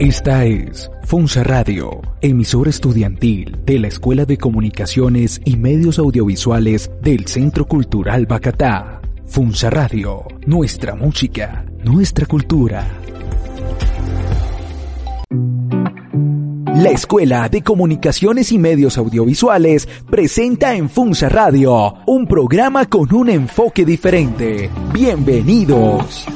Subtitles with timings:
[0.00, 7.28] Esta es Funza Radio, emisora estudiantil de la Escuela de Comunicaciones y Medios Audiovisuales del
[7.28, 9.00] Centro Cultural Bacatá.
[9.24, 12.84] Funza Radio, nuestra música, nuestra cultura.
[16.74, 23.30] La Escuela de Comunicaciones y Medios Audiovisuales presenta en Funza Radio un programa con un
[23.30, 24.68] enfoque diferente.
[24.92, 26.26] Bienvenidos.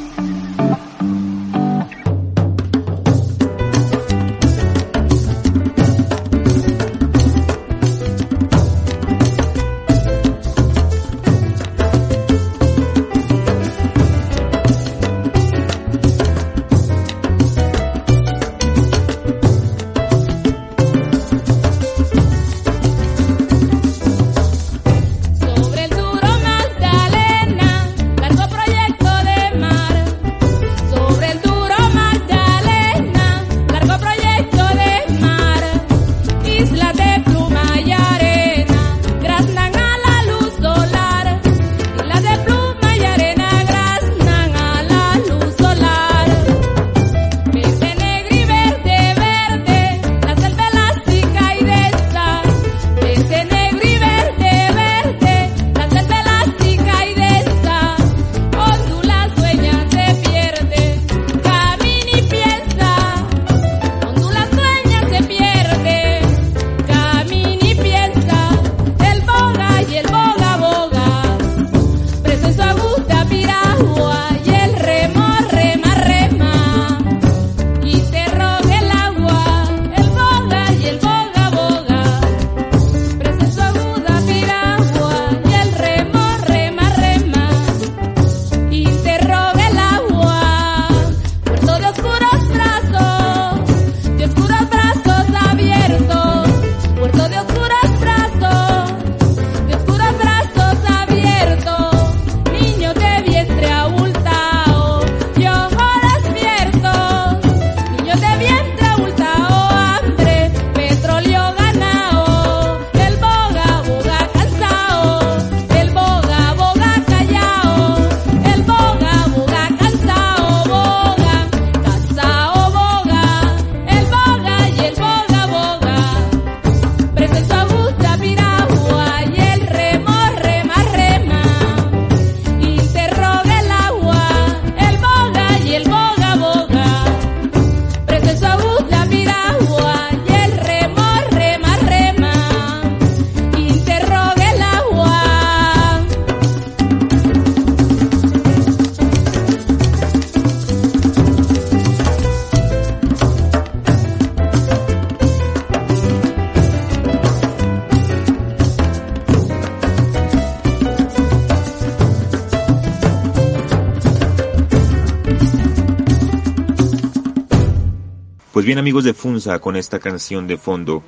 [168.68, 171.02] Bien amigos de Funza con esta canción de fondo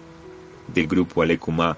[0.73, 1.77] del grupo Alecumá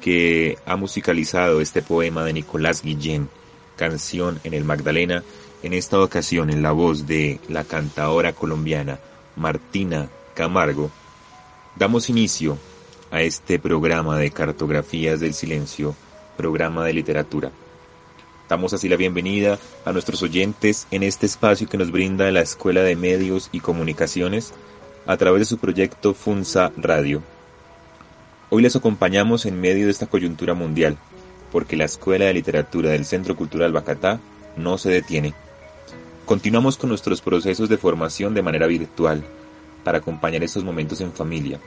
[0.00, 3.28] que ha musicalizado este poema de Nicolás Guillén,
[3.74, 5.24] canción en el Magdalena,
[5.64, 9.00] en esta ocasión en la voz de la cantadora colombiana
[9.34, 10.88] Martina Camargo,
[11.74, 12.56] damos inicio
[13.10, 15.96] a este programa de cartografías del silencio,
[16.36, 17.50] programa de literatura.
[18.48, 22.82] Damos así la bienvenida a nuestros oyentes en este espacio que nos brinda la Escuela
[22.82, 24.54] de Medios y Comunicaciones
[25.08, 27.22] a través de su proyecto FUNSA Radio.
[28.50, 30.98] Hoy les acompañamos en medio de esta coyuntura mundial,
[31.50, 34.20] porque la Escuela de Literatura del Centro Cultural Bacatá
[34.58, 35.32] no se detiene.
[36.26, 39.24] Continuamos con nuestros procesos de formación de manera virtual
[39.82, 41.58] para acompañar estos momentos en familia.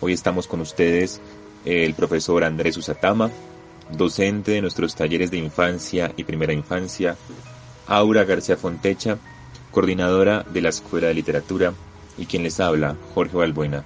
[0.00, 1.20] Hoy estamos con ustedes
[1.64, 3.30] el profesor Andrés Usatama,
[3.92, 7.16] docente de nuestros talleres de infancia y primera infancia,
[7.86, 9.18] Aura García Fontecha,
[9.70, 11.74] coordinadora de la Escuela de Literatura
[12.18, 13.84] y quien les habla, Jorge Balbuena,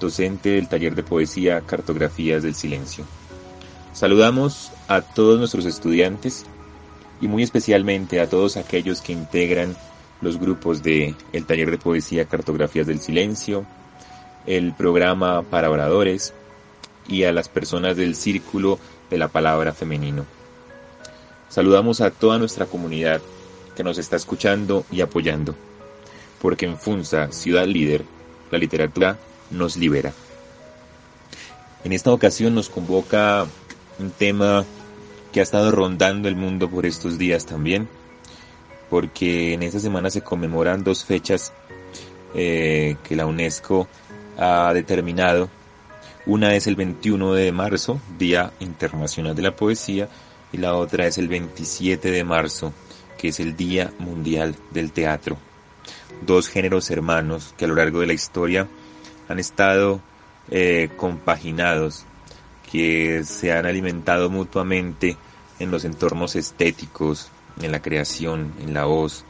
[0.00, 3.04] docente del taller de poesía Cartografías del Silencio.
[3.92, 6.44] Saludamos a todos nuestros estudiantes
[7.20, 9.76] y muy especialmente a todos aquellos que integran
[10.20, 13.64] los grupos de el taller de poesía Cartografías del Silencio,
[14.46, 16.34] el programa para oradores
[17.08, 18.78] y a las personas del círculo
[19.10, 20.24] de la palabra femenino.
[21.48, 23.20] Saludamos a toda nuestra comunidad
[23.76, 25.54] que nos está escuchando y apoyando,
[26.40, 28.04] porque en Funza, ciudad líder,
[28.50, 29.18] la literatura
[29.50, 30.12] nos libera.
[31.84, 33.46] En esta ocasión nos convoca
[33.98, 34.64] un tema
[35.32, 37.88] que ha estado rondando el mundo por estos días también,
[38.90, 41.52] porque en esta semana se conmemoran dos fechas
[42.34, 43.88] eh, que la UNESCO
[44.38, 45.48] ha determinado.
[46.26, 50.08] Una es el 21 de marzo, Día Internacional de la Poesía,
[50.52, 52.72] y la otra es el 27 de marzo,
[53.16, 55.38] que es el Día Mundial del Teatro.
[56.22, 58.68] Dos géneros hermanos que a lo largo de la historia
[59.28, 60.00] han estado
[60.50, 62.04] eh, compaginados,
[62.70, 65.16] que se han alimentado mutuamente
[65.58, 67.30] en los entornos estéticos,
[67.60, 69.24] en la creación, en la voz,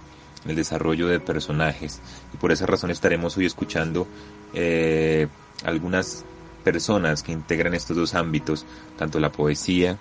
[0.45, 2.01] en el desarrollo de personajes.
[2.33, 4.07] Y por esa razón estaremos hoy escuchando
[4.55, 5.29] eh,
[5.65, 6.25] algunas
[6.65, 8.67] personas que integran estos dos ámbitos,
[8.99, 9.99] tanto la poesía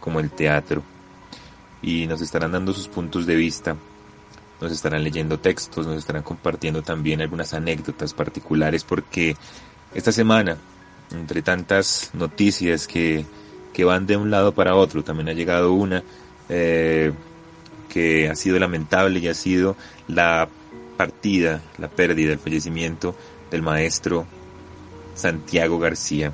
[0.00, 0.82] como el teatro.
[1.80, 3.76] Y nos estarán dando sus puntos de vista,
[4.60, 9.36] nos estarán leyendo textos, nos estarán compartiendo también algunas anécdotas particulares porque
[9.94, 10.56] esta semana,
[11.12, 13.24] entre tantas noticias que,
[13.72, 16.02] que van de un lado para otro, también ha llegado una
[16.48, 17.12] eh,
[17.88, 19.76] que ha sido lamentable y ha sido
[20.06, 20.48] la
[20.96, 23.14] partida, la pérdida, el fallecimiento
[23.50, 24.26] del maestro
[25.14, 26.32] Santiago García,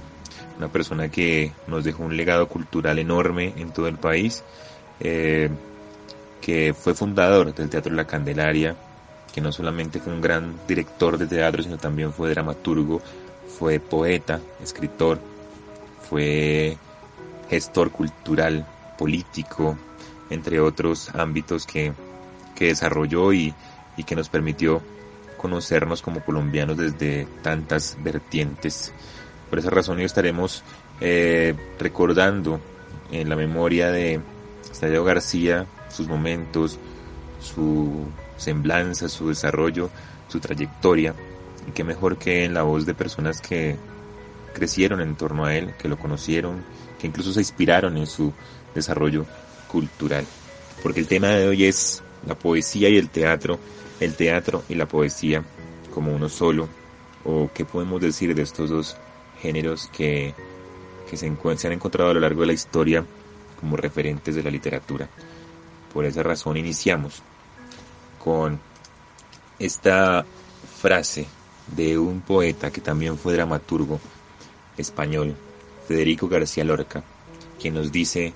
[0.59, 4.43] una persona que nos dejó un legado cultural enorme en todo el país,
[5.00, 5.50] eh,
[6.44, 8.76] que fue fundador del Teatro La Candelaria,
[9.32, 13.00] que no solamente fue un gran director de teatro, sino también fue dramaturgo,
[13.58, 15.19] fue poeta, escritor,
[16.06, 16.76] fue
[17.49, 18.67] gestor cultural,
[18.99, 19.79] político,
[20.29, 21.94] entre otros ámbitos que,
[22.55, 23.55] que desarrolló y,
[23.97, 24.82] y que nos permitió
[25.38, 28.93] conocernos como colombianos desde tantas vertientes.
[29.49, 30.62] Por esa razón hoy estaremos
[31.00, 32.61] eh, recordando
[33.11, 34.20] en la memoria de
[34.70, 36.79] Estadio García sus momentos,
[37.41, 38.06] su
[38.37, 39.91] semblanza, su desarrollo,
[40.29, 41.14] su trayectoria,
[41.69, 43.76] y qué mejor que en la voz de personas que
[44.52, 46.62] crecieron en torno a él, que lo conocieron,
[46.99, 48.32] que incluso se inspiraron en su
[48.75, 49.26] desarrollo
[49.69, 50.25] cultural.
[50.82, 53.58] Porque el tema de hoy es la poesía y el teatro,
[54.00, 55.43] el teatro y la poesía
[55.93, 56.69] como uno solo,
[57.25, 58.97] o qué podemos decir de estos dos
[59.40, 60.35] géneros que,
[61.08, 63.05] que se, se han encontrado a lo largo de la historia
[63.61, 65.08] como referentes de la literatura.
[65.94, 67.23] Por esa razón iniciamos
[68.23, 68.58] con
[69.61, 70.26] esta
[70.81, 71.26] frase
[71.69, 74.00] de un poeta que también fue dramaturgo
[74.76, 75.35] español,
[75.87, 77.05] Federico García Lorca,
[77.61, 78.35] que nos dice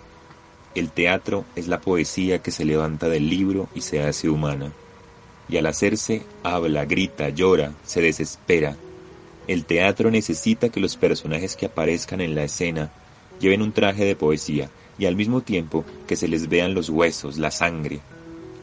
[0.74, 4.70] el teatro es la poesía que se levanta del libro y se hace humana.
[5.48, 8.76] Y al hacerse, habla, grita, llora, se desespera.
[9.48, 12.90] El teatro necesita que los personajes que aparezcan en la escena
[13.40, 17.38] lleven un traje de poesía y al mismo tiempo que se les vean los huesos,
[17.38, 18.00] la sangre.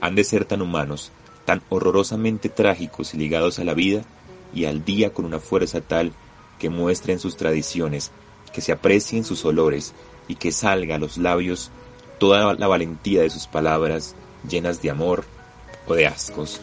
[0.01, 1.11] Han de ser tan humanos,
[1.45, 4.03] tan horrorosamente trágicos y ligados a la vida
[4.53, 6.11] y al día con una fuerza tal
[6.59, 8.11] que muestren sus tradiciones,
[8.53, 9.93] que se aprecien sus olores
[10.27, 11.71] y que salga a los labios
[12.19, 14.15] toda la valentía de sus palabras
[14.47, 15.25] llenas de amor
[15.87, 16.61] o de ascos.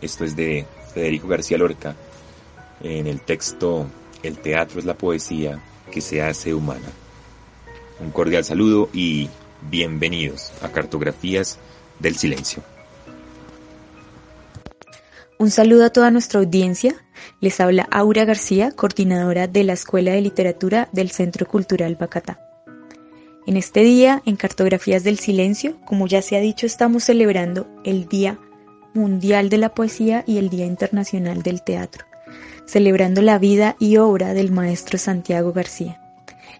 [0.00, 1.96] Esto es de Federico García Lorca
[2.82, 3.86] en el texto
[4.22, 7.03] El teatro es la poesía que se hace humana.
[8.00, 9.28] Un cordial saludo y
[9.70, 11.58] bienvenidos a Cartografías
[12.00, 12.62] del Silencio.
[15.38, 16.96] Un saludo a toda nuestra audiencia.
[17.40, 22.40] Les habla Aura García, coordinadora de la Escuela de Literatura del Centro Cultural Bacatá.
[23.46, 28.08] En este día, en Cartografías del Silencio, como ya se ha dicho, estamos celebrando el
[28.08, 28.38] Día
[28.94, 32.06] Mundial de la Poesía y el Día Internacional del Teatro,
[32.64, 36.03] celebrando la vida y obra del maestro Santiago García.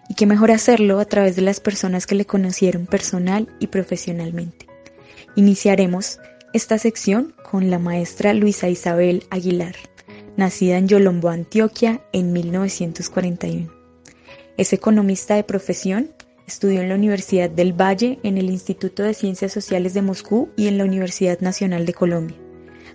[0.09, 4.67] Y qué mejor hacerlo a través de las personas que le conocieron personal y profesionalmente.
[5.35, 6.19] Iniciaremos
[6.53, 9.75] esta sección con la maestra Luisa Isabel Aguilar,
[10.37, 13.73] nacida en Yolombo, Antioquia, en 1941.
[14.57, 16.11] Es economista de profesión
[16.47, 20.67] Estudió en la Universidad del Valle, en el Instituto de Ciencias Sociales de Moscú y
[20.67, 22.37] en la Universidad Nacional de Colombia.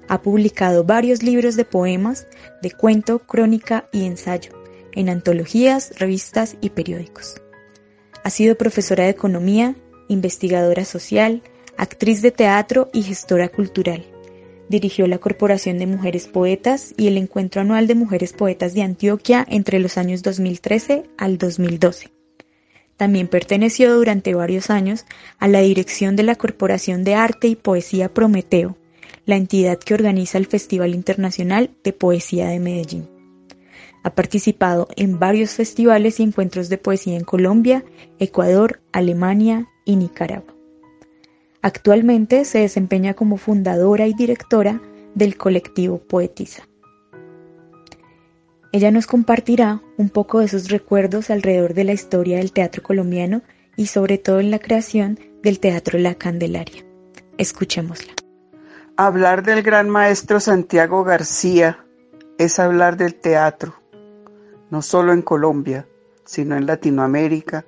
[0.09, 2.29] Ha publicado varios libros de poemas,
[2.63, 4.53] de cuento, crónica y ensayo,
[4.95, 7.41] en antologías, revistas y periódicos.
[8.23, 9.77] Ha sido profesora de economía,
[10.09, 11.43] investigadora social,
[11.77, 14.05] actriz de teatro y gestora cultural.
[14.69, 19.45] Dirigió la Corporación de Mujeres Poetas y el Encuentro Anual de Mujeres Poetas de Antioquia
[19.49, 22.11] entre los años 2013 al 2012.
[22.97, 25.07] También perteneció durante varios años
[25.39, 28.77] a la dirección de la Corporación de Arte y Poesía Prometeo,
[29.25, 33.20] la entidad que organiza el Festival Internacional de Poesía de Medellín.
[34.03, 37.85] Ha participado en varios festivales y encuentros de poesía en Colombia,
[38.19, 40.55] Ecuador, Alemania y Nicaragua.
[41.63, 44.81] Actualmente se desempeña como fundadora y directora
[45.15, 46.63] del colectivo Poetiza.
[48.73, 53.43] Ella nos compartirá un poco de sus recuerdos alrededor de la historia del teatro colombiano
[53.77, 56.85] y sobre todo en la creación del Teatro La Candelaria.
[57.37, 58.13] Escuchémosla.
[58.97, 61.85] Hablar del gran maestro Santiago García
[62.39, 63.75] es hablar del teatro,
[64.71, 65.87] no solo en Colombia,
[66.25, 67.65] sino en Latinoamérica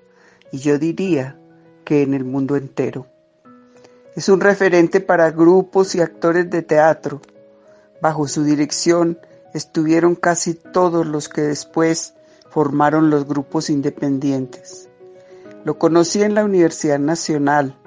[0.53, 1.39] y yo diría
[1.85, 3.07] que en el mundo entero.
[4.15, 7.21] Es un referente para grupos y actores de teatro.
[8.01, 9.19] Bajo su dirección
[9.55, 12.15] estuvieron casi todos los que después
[12.51, 14.89] formaron los grupos independientes.
[15.65, 17.79] Lo conocí en la Universidad Nacional.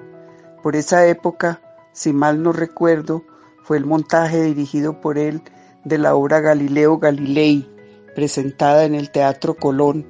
[0.63, 1.61] Por esa época,
[1.93, 3.23] si mal no recuerdo,
[3.63, 5.41] fue el montaje dirigido por él
[5.83, 7.69] de la obra Galileo Galilei,
[8.15, 10.07] presentada en el Teatro Colón,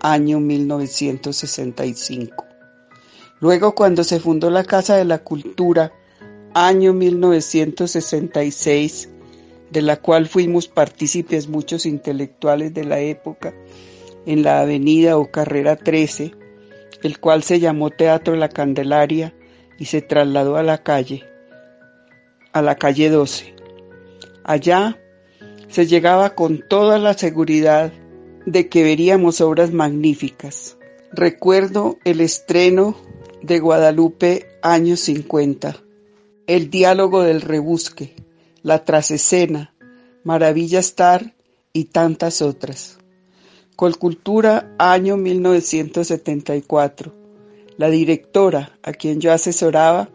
[0.00, 2.46] año 1965.
[3.40, 5.92] Luego, cuando se fundó la Casa de la Cultura,
[6.54, 9.10] año 1966,
[9.70, 13.52] de la cual fuimos partícipes muchos intelectuales de la época,
[14.26, 16.32] en la avenida o carrera 13,
[17.02, 19.34] el cual se llamó Teatro La Candelaria
[19.78, 21.24] y se trasladó a la calle,
[22.52, 23.54] a la calle 12.
[24.44, 24.98] Allá
[25.68, 27.92] se llegaba con toda la seguridad
[28.46, 30.76] de que veríamos obras magníficas.
[31.12, 32.96] Recuerdo el estreno
[33.42, 35.76] de Guadalupe años 50,
[36.46, 38.14] el diálogo del rebusque,
[38.62, 39.74] la trasescena,
[40.24, 41.34] Maravilla Star
[41.72, 42.98] y tantas otras.
[43.76, 47.14] Colcultura año 1974.
[47.76, 50.08] La directora, a quien yo asesoraba,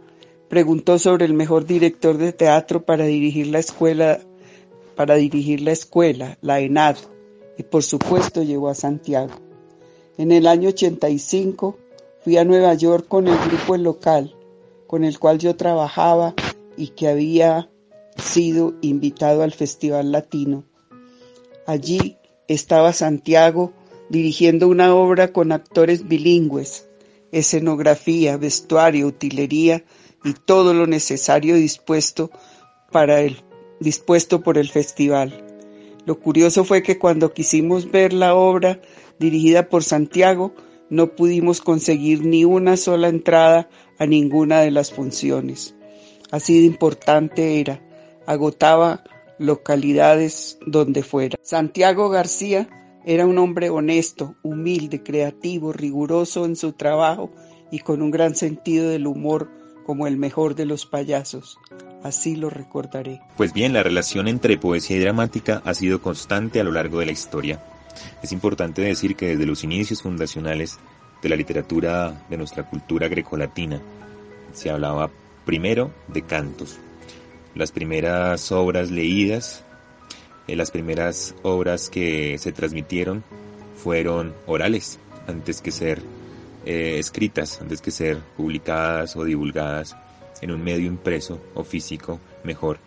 [0.50, 4.20] preguntó sobre el mejor director de teatro para dirigir la escuela
[4.96, 6.98] para dirigir la escuela, la ENAD,
[7.58, 9.34] y por supuesto llegó a Santiago.
[10.18, 11.78] En el año 85
[12.24, 14.36] fui a Nueva York con el grupo local
[14.94, 16.36] con el cual yo trabajaba
[16.78, 17.68] y que había
[18.16, 20.66] sido invitado al Festival Latino.
[21.66, 23.74] Allí estaba Santiago
[24.10, 26.88] dirigiendo una obra con actores bilingües,
[27.32, 29.84] escenografía, vestuario, utilería
[30.24, 32.30] y todo lo necesario dispuesto
[32.92, 33.38] para el
[33.84, 35.46] dispuesto por el festival.
[36.06, 38.82] Lo curioso fue que cuando quisimos ver la obra
[39.20, 40.54] dirigida por Santiago,
[40.90, 45.75] no pudimos conseguir ni una sola entrada a ninguna de las funciones.
[46.32, 47.82] Así de importante era,
[48.25, 49.04] agotaba
[49.38, 51.38] localidades donde fuera.
[51.42, 52.70] Santiago García
[53.06, 57.32] era un hombre honesto, humilde, creativo, riguroso en su trabajo
[57.72, 59.50] y con un gran sentido del humor
[59.84, 61.60] como el mejor de los payasos.
[62.04, 63.22] Así lo recordaré.
[63.38, 67.06] Pues bien, la relación entre poesía y dramática ha sido constante a lo largo de
[67.06, 67.63] la historia.
[68.22, 70.80] Es importante decir que desde los inicios fundacionales
[71.22, 73.82] de la literatura de nuestra cultura grecolatina
[74.54, 75.10] se hablaba
[75.46, 76.80] primero de cantos.
[77.56, 79.63] Las primeras obras leídas,
[80.48, 83.24] eh, las primeras obras que se transmitieron
[83.75, 86.02] fueron orales antes que ser
[86.65, 89.96] eh, escritas, antes que ser publicadas o divulgadas
[90.41, 92.79] en un medio impreso o físico mejor.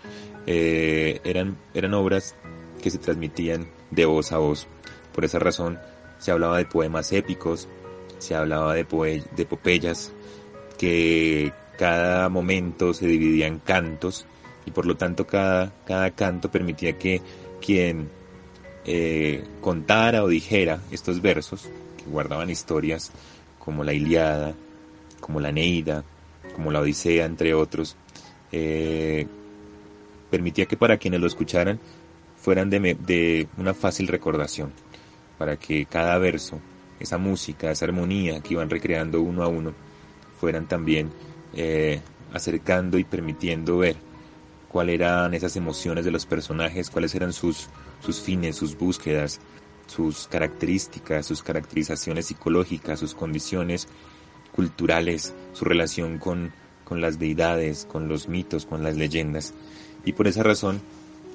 [0.47, 2.35] Eh, eran, eran obras
[2.83, 4.67] que se transmitían de voz a voz.
[5.13, 5.79] Por esa razón
[6.19, 7.69] se hablaba de poemas épicos,
[8.19, 10.13] se hablaba de, de epopeyas,
[10.79, 14.27] que cada momento se dividía en cantos
[14.65, 17.21] y por lo tanto cada, cada canto permitía que
[17.65, 18.09] quien
[18.85, 23.13] eh, contara o dijera estos versos, que guardaban historias
[23.67, 24.55] como la Iliada,
[25.21, 26.05] como la Neida,
[26.55, 27.97] como la Odisea, entre otros,
[28.53, 29.27] eh,
[30.31, 31.81] permitía que para quienes lo escucharan
[32.37, 34.73] fueran de, una fácil recordación,
[35.37, 36.61] para que cada verso,
[37.01, 39.75] esa música, esa armonía que iban recreando uno a uno,
[40.41, 41.11] fueran también
[41.53, 42.01] eh,
[42.33, 43.97] acercando y permitiendo ver
[44.69, 47.69] cuáles eran esas emociones de los personajes, cuáles eran sus,
[48.01, 49.41] sus fines, sus búsquedas,
[49.87, 53.89] sus características, sus caracterizaciones psicológicas, sus condiciones
[54.53, 56.53] culturales, su relación con,
[56.85, 59.55] con las deidades, con los mitos, con las leyendas.
[60.05, 60.81] Y por esa razón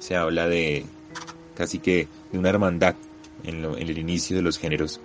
[0.00, 0.84] se habla de
[1.56, 2.96] casi que de una hermandad
[3.44, 5.00] en, el inicio de los géneros.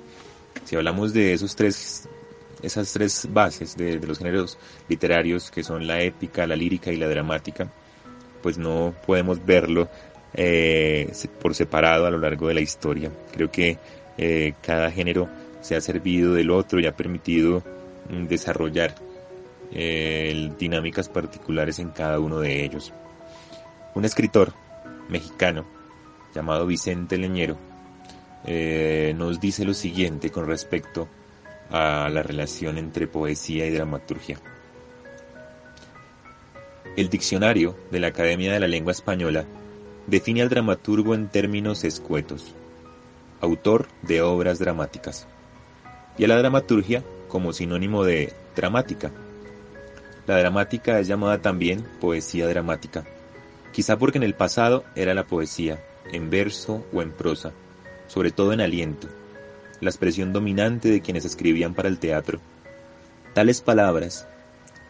[0.65, 2.07] Si hablamos de esos tres,
[2.61, 4.57] esas tres bases de, los géneros
[4.89, 7.71] literarios que son la épica, la lírica y la dramática,
[8.41, 9.89] pues no podemos verlo
[10.39, 13.11] eh, por separado a lo largo de la historia.
[13.33, 13.79] Creo que
[14.19, 15.27] eh, cada género
[15.61, 17.63] se ha servido del otro y ha permitido
[18.09, 18.93] mm, desarrollar
[19.71, 22.93] eh, dinámicas particulares en cada uno de ellos.
[23.95, 24.53] Un escritor
[25.09, 25.65] mexicano
[26.35, 27.57] llamado Vicente Leñero
[29.15, 31.09] nos dice lo siguiente con respecto
[31.69, 34.39] a la relación entre poesía y dramaturgia.
[36.95, 39.45] El diccionario de la Academia de la Lengua Española
[40.07, 42.55] define al dramaturgo en términos escuetos,
[43.41, 45.27] autor de obras dramáticas,
[46.17, 49.11] y a la dramaturgia como sinónimo de dramática.
[50.25, 53.05] La dramática es llamada también poesía dramática,
[53.73, 57.51] quizá porque en el pasado era la poesía, en verso o en prosa,
[58.07, 59.09] sobre todo en aliento,
[59.81, 62.39] la expresión dominante de quienes escribían para el teatro.
[63.33, 64.25] Tales palabras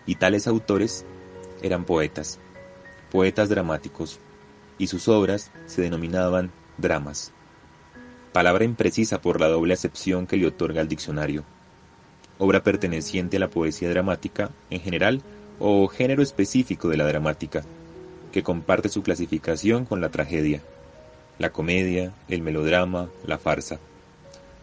[0.06, 1.06] y tales autores
[1.64, 2.40] eran poetas,
[3.12, 4.20] poetas dramáticos,
[4.78, 7.32] y sus obras se denominaban dramas.
[8.34, 11.44] Palabra imprecisa por la doble acepción que le otorga el diccionario.
[12.38, 15.22] Obra perteneciente a la poesía dramática en general
[15.60, 17.64] o género específico de la dramática,
[18.32, 20.62] que comparte su clasificación con la tragedia,
[21.40, 23.80] la comedia, el melodrama, la farsa.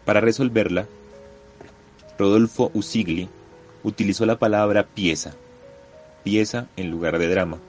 [0.05, 0.87] Para resolverla,
[2.17, 3.27] Rodolfo Usigli
[3.83, 5.33] utilizó la palabra pieza,
[6.23, 7.59] pieza en lugar de drama,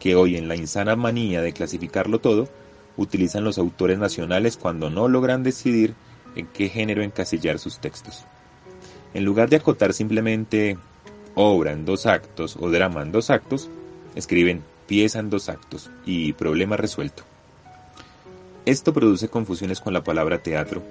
[0.00, 2.48] que hoy en la insana manía de clasificarlo todo,
[2.96, 5.94] utilizan los autores nacionales cuando no logran decidir
[6.36, 8.24] en qué género encasillar sus textos.
[9.14, 10.76] En lugar de acotar simplemente
[11.34, 13.70] obra en dos actos o drama en dos actos,
[14.14, 17.22] escriben pieza en dos actos y problema resuelto.
[18.66, 20.82] Esto produce confusiones con la palabra teatro,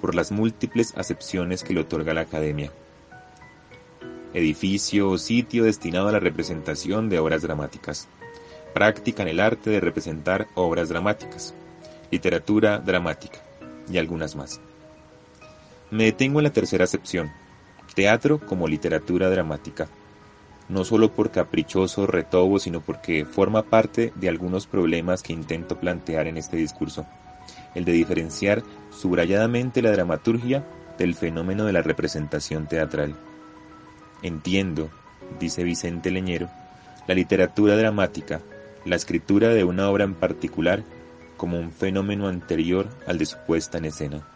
[0.00, 2.70] por las múltiples acepciones que le otorga la academia.
[4.34, 8.08] Edificio o sitio destinado a la representación de obras dramáticas.
[8.74, 11.54] Práctica en el arte de representar obras dramáticas.
[12.10, 13.38] Literatura dramática.
[13.88, 14.60] Y algunas más.
[15.90, 17.30] Me detengo en la tercera acepción.
[17.94, 19.88] Teatro como literatura dramática.
[20.68, 26.26] No solo por caprichoso retobo, sino porque forma parte de algunos problemas que intento plantear
[26.26, 27.06] en este discurso
[27.74, 30.64] el de diferenciar subrayadamente la dramaturgia
[30.98, 33.14] del fenómeno de la representación teatral.
[34.22, 34.90] Entiendo,
[35.40, 36.48] dice Vicente Leñero,
[37.06, 38.40] la literatura dramática,
[38.84, 40.82] la escritura de una obra en particular,
[41.36, 44.26] como un fenómeno anterior al de su puesta en escena,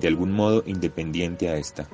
[0.00, 1.86] de algún modo independiente a esta.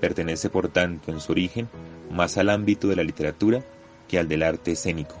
[0.00, 1.68] Pertenece, por tanto, en su origen,
[2.10, 3.62] más al ámbito de la literatura
[4.08, 5.16] que al del arte escénico.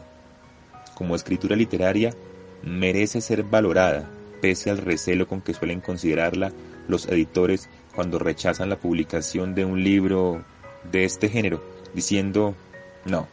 [0.94, 2.14] Como escritura literaria,
[2.62, 4.08] merece ser valorada
[4.40, 6.52] pese al recelo con que suelen considerarla
[6.88, 10.44] los editores cuando rechazan la publicación de un libro
[10.90, 11.62] de este género,
[11.94, 12.54] diciendo,
[13.04, 13.28] no,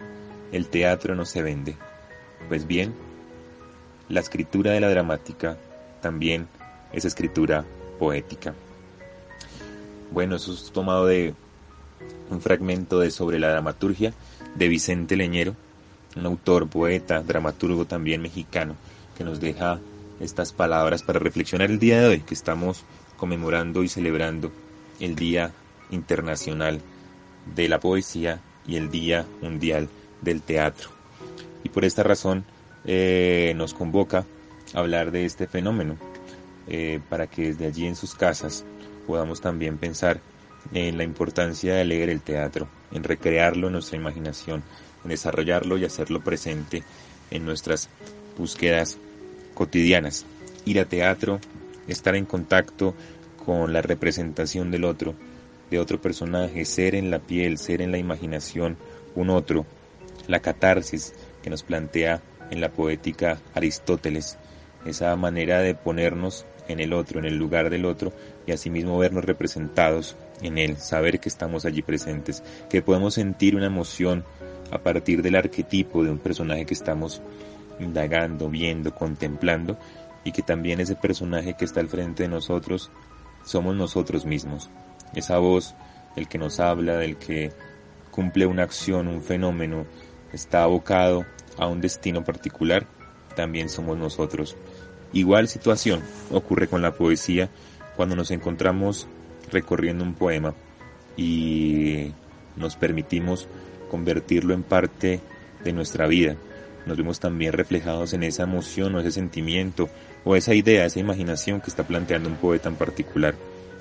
[0.52, 1.76] el teatro no se vende.
[2.48, 2.94] Pues bien,
[4.10, 5.58] la escritura de la dramática
[6.02, 6.48] también
[6.92, 7.66] es escritura
[8.00, 8.54] poética.
[10.12, 11.34] Bueno, eso es tomado de
[12.30, 14.14] un fragmento de Sobre la dramaturgia
[14.56, 15.56] de Vicente Leñero,
[16.16, 18.76] un autor, poeta, dramaturgo también mexicano,
[19.18, 19.80] que nos deja
[20.20, 22.84] estas palabras para reflexionar el día de hoy, que estamos
[23.18, 24.52] conmemorando y celebrando
[25.00, 25.52] el Día
[25.92, 26.82] Internacional
[27.56, 29.90] de la Poesía y el Día Mundial
[30.22, 31.03] del Teatro.
[31.64, 32.46] Y por esta razón
[32.86, 34.26] eh, nos convoca
[34.74, 35.98] a hablar de este fenómeno,
[36.68, 38.66] eh, para que desde allí en sus casas
[39.08, 40.22] podamos también pensar
[40.74, 44.64] en la importancia de leer el teatro, en recrearlo en nuestra imaginación,
[45.04, 46.84] en desarrollarlo y hacerlo presente
[47.32, 47.90] en nuestras
[48.38, 48.98] búsquedas
[49.54, 50.26] cotidianas.
[50.66, 51.40] Ir a teatro,
[51.88, 52.96] estar en contacto
[53.46, 55.16] con la representación del otro,
[55.70, 58.78] de otro personaje, ser en la piel, ser en la imaginación
[59.16, 59.66] un otro,
[60.28, 64.40] la catarsis que nos plantea en la poética Aristóteles,
[64.86, 68.14] esa manera de ponernos en el otro, en el lugar del otro
[68.48, 73.68] y asimismo vernos representados en él, saber que estamos allí presentes, que podemos sentir una
[73.68, 74.26] emoción
[74.72, 77.22] a partir del arquetipo de un personaje que estamos
[77.80, 79.78] indagando, viendo, contemplando,
[80.24, 82.90] y que también ese personaje que está al frente de nosotros
[83.46, 84.70] somos nosotros mismos.
[85.14, 85.76] Esa voz,
[86.16, 87.52] el que nos habla, del que
[88.10, 89.86] cumple una acción, un fenómeno,
[90.34, 91.26] está abocado
[91.58, 92.86] a un destino particular,
[93.36, 94.58] también somos nosotros.
[95.14, 97.50] Igual situación ocurre con la poesía
[97.96, 99.08] cuando nos encontramos
[99.52, 100.54] recorriendo un poema
[101.16, 102.12] y
[102.56, 103.48] nos permitimos
[103.90, 105.22] convertirlo en parte
[105.64, 106.36] de nuestra vida,
[106.86, 109.90] nos vemos también reflejados en esa emoción o ese sentimiento
[110.26, 113.36] o esa idea, esa imaginación que está planteando un poeta en particular.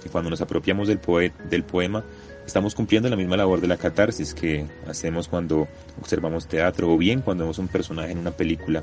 [0.04, 1.00] Y cuando nos apropiamos del,
[1.48, 2.04] del poema,
[2.46, 5.68] estamos cumpliendo la misma labor de la catarsis que hacemos cuando
[6.00, 8.82] observamos teatro o bien cuando vemos un personaje en una película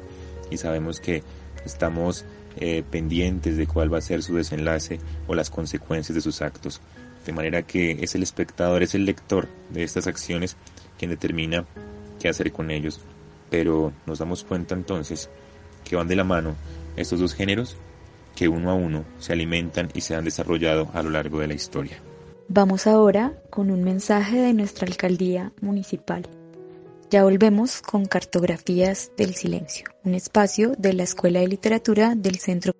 [0.50, 1.24] y sabemos que
[1.66, 2.26] estamos
[2.58, 6.82] eh, pendientes de cuál va a ser su desenlace o las consecuencias de sus actos.
[7.26, 10.56] De manera que es el espectador, es el lector de estas acciones
[10.98, 11.66] quien determina
[12.20, 13.02] qué hacer con ellos
[13.50, 15.30] pero nos damos cuenta entonces
[15.84, 16.56] que van de la mano
[16.96, 17.78] estos dos géneros
[18.36, 21.54] que uno a uno se alimentan y se han desarrollado a lo largo de la
[21.54, 21.98] historia.
[22.52, 26.28] Vamos ahora con un mensaje de nuestra alcaldía municipal.
[27.12, 32.74] Ya volvemos con Cartografías del Silencio, un espacio de la Escuela de Literatura del Centro.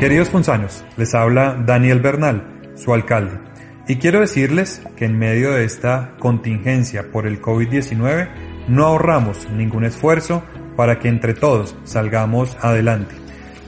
[0.00, 3.38] Queridos punzaños, les habla Daniel Bernal, su alcalde,
[3.86, 8.30] y quiero decirles que en medio de esta contingencia por el COVID-19
[8.68, 10.42] no ahorramos ningún esfuerzo
[10.74, 13.23] para que entre todos salgamos adelante.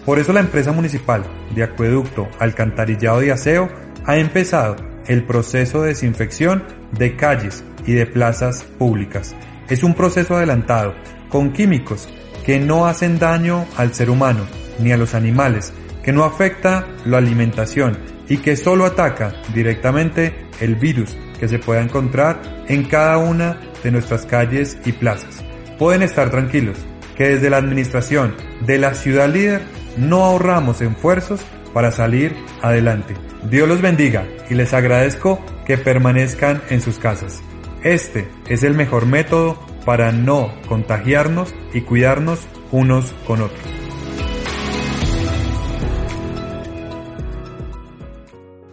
[0.07, 3.69] Por eso la empresa municipal de acueducto, alcantarillado y aseo
[4.07, 4.77] ha empezado
[5.09, 9.35] el proceso de desinfección de calles y de plazas públicas.
[9.69, 10.95] Es un proceso adelantado,
[11.29, 12.09] con químicos
[12.45, 14.47] que no hacen daño al ser humano
[14.79, 15.73] ni a los animales,
[16.05, 21.83] que no afecta la alimentación y que solo ataca directamente el virus que se pueda
[21.83, 25.45] encontrar en cada una de nuestras calles y plazas.
[25.81, 26.79] Pueden estar tranquilos
[27.17, 29.63] que desde la administración de la ciudad líder
[29.97, 31.41] no ahorramos esfuerzos
[31.73, 33.15] para salir adelante.
[33.51, 37.43] Dios los bendiga y les agradezco que permanezcan en sus casas.
[37.83, 42.41] Este es el mejor método para no contagiarnos y cuidarnos
[42.73, 43.61] unos con otros.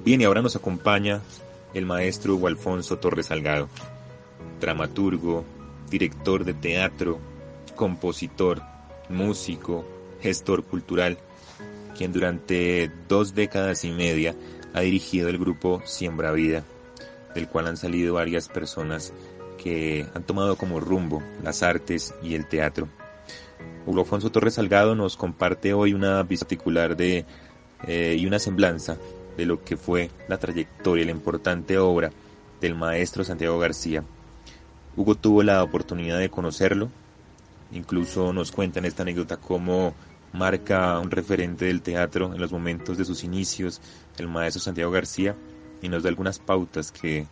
[0.03, 1.21] Bien, y ahora nos acompaña
[1.73, 3.69] el maestro Hugo Alfonso Torres Salgado,
[4.59, 5.45] dramaturgo,
[5.89, 7.19] director de teatro,
[7.75, 8.61] compositor,
[9.09, 9.85] músico,
[10.23, 11.17] gestor cultural,
[11.97, 14.33] quien durante dos décadas y media
[14.73, 16.63] ha dirigido el grupo Siembra Vida,
[17.35, 19.11] del cual han salido varias personas
[19.61, 22.87] que han tomado como rumbo las artes y el teatro.
[23.85, 27.25] Hugo Alfonso Torres Salgado nos comparte hoy una particular de
[27.85, 28.97] eh, y una semblanza
[29.35, 32.11] de lo que fue la trayectoria y la importante obra
[32.61, 34.05] del maestro Santiago García.
[34.95, 36.89] Hugo tuvo la oportunidad de conocerlo,
[37.73, 39.93] incluso nos cuenta en esta anécdota cómo
[40.33, 43.81] marca un referente del teatro en los momentos de sus inicios,
[44.17, 45.35] el maestro Santiago García,
[45.81, 47.27] y nos da algunas pautas que,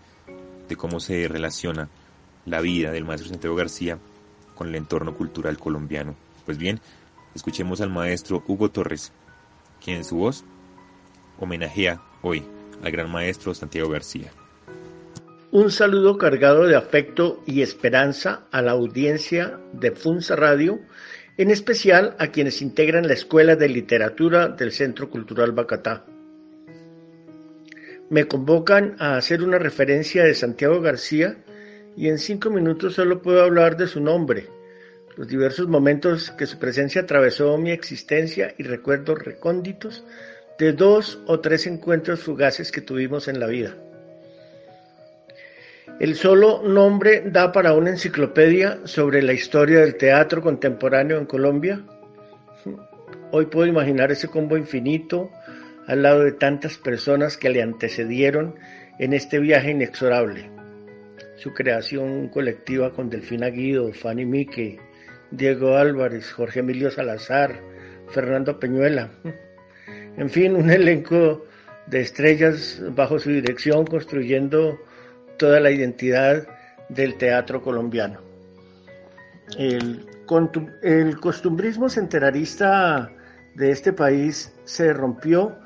[0.70, 1.90] de cómo se relaciona
[2.46, 3.98] la vida del maestro Santiago García
[4.56, 6.16] con el entorno cultural colombiano.
[6.46, 6.80] Pues bien,
[7.36, 9.12] escuchemos al maestro Hugo Torres,
[9.84, 10.44] quien en su voz
[11.40, 12.44] homenajea hoy
[12.84, 14.32] al gran maestro Santiago García.
[15.52, 20.80] Un saludo cargado de afecto y esperanza a la audiencia de Funza Radio
[21.38, 26.06] en especial a quienes integran la Escuela de Literatura del Centro Cultural Bacatá.
[28.10, 31.38] Me convocan a hacer una referencia de Santiago García
[31.96, 34.48] y en cinco minutos solo puedo hablar de su nombre,
[35.16, 40.04] los diversos momentos que su presencia atravesó mi existencia y recuerdos recónditos
[40.60, 43.76] de dos o tres encuentros fugaces que tuvimos en la vida.
[46.02, 51.84] El solo nombre da para una enciclopedia sobre la historia del teatro contemporáneo en Colombia.
[53.30, 55.30] Hoy puedo imaginar ese combo infinito
[55.86, 58.56] al lado de tantas personas que le antecedieron
[58.98, 60.50] en este viaje inexorable.
[61.38, 64.80] Su creación colectiva con Delfina Guido, Fanny Mique,
[65.30, 67.62] Diego Álvarez, Jorge Emilio Salazar,
[68.08, 69.12] Fernando Peñuela.
[70.18, 71.46] En fin, un elenco
[71.86, 74.80] de estrellas bajo su dirección construyendo
[75.42, 76.48] toda la identidad
[76.88, 78.20] del teatro colombiano.
[79.58, 80.06] El,
[81.20, 83.12] costumbrismo centenarista
[83.56, 85.58] de este país se rompió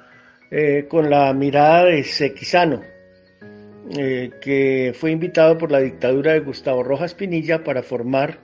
[0.49, 2.81] eh, con la mirada de Sequizano,
[3.97, 8.39] eh, que fue invitado por la dictadura de Gustavo Rojas Pinilla para formar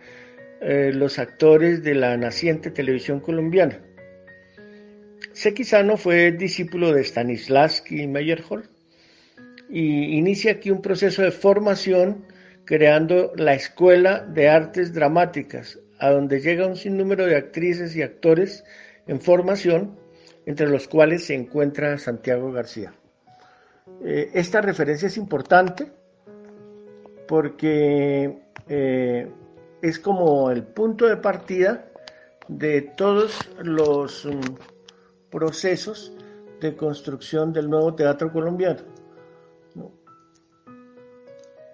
[0.59, 3.79] eh, los actores de la naciente televisión colombiana.
[5.31, 8.70] Sequizano fue discípulo de Stanislavski y Meyerhold
[9.71, 12.25] y inicia aquí un proceso de formación
[12.65, 18.65] creando la Escuela de Artes Dramáticas, a donde llega un sinnúmero de actrices y actores
[19.07, 19.97] en formación,
[20.45, 22.93] entre los cuales se encuentra Santiago García.
[24.03, 25.89] Eh, esta referencia es importante
[27.27, 29.31] porque eh,
[29.81, 31.85] es como el punto de partida
[32.49, 36.13] de todos los mm, procesos
[36.59, 38.90] de construcción del nuevo teatro colombiano.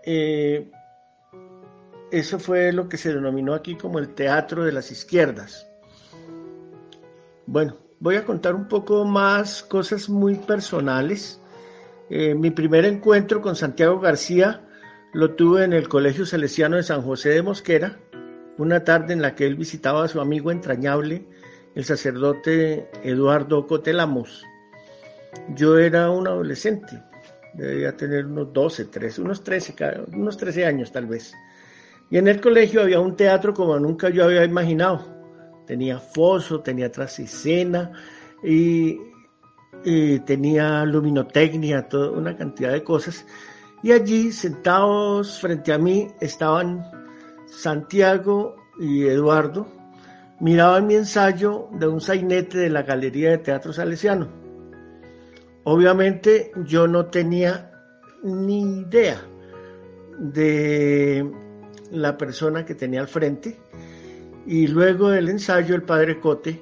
[0.10, 0.72] Eh,
[2.12, 5.68] eso fue lo que se denominó aquí como el teatro de las izquierdas.
[7.46, 11.42] Bueno, voy a contar un poco más cosas muy personales.
[12.10, 14.66] Eh, mi primer encuentro con Santiago García
[15.12, 18.00] lo tuve en el Colegio Salesiano de San José de Mosquera,
[18.58, 21.28] una tarde en la que él visitaba a su amigo entrañable,
[21.76, 24.46] el sacerdote Eduardo Cotelamos.
[25.54, 27.04] Yo era un adolescente,
[27.58, 29.76] Debería tener unos 12, 13, unos 13,
[30.14, 31.34] unos 13 años tal vez.
[32.10, 35.04] Y en el colegio había un teatro como nunca yo había imaginado.
[35.66, 37.92] Tenía foso, tenía trasescena
[38.44, 38.98] y,
[39.84, 43.26] y tenía luminotecnia, toda una cantidad de cosas.
[43.82, 46.86] Y allí, sentados frente a mí, estaban
[47.48, 49.68] Santiago y Eduardo,
[50.40, 54.47] miraban mi ensayo de un sainete de la Galería de Teatro Salesiano.
[55.70, 57.70] Obviamente yo no tenía
[58.24, 59.22] ni idea
[60.18, 61.30] de
[61.92, 63.58] la persona que tenía al frente
[64.46, 66.58] y luego del ensayo el padre Cote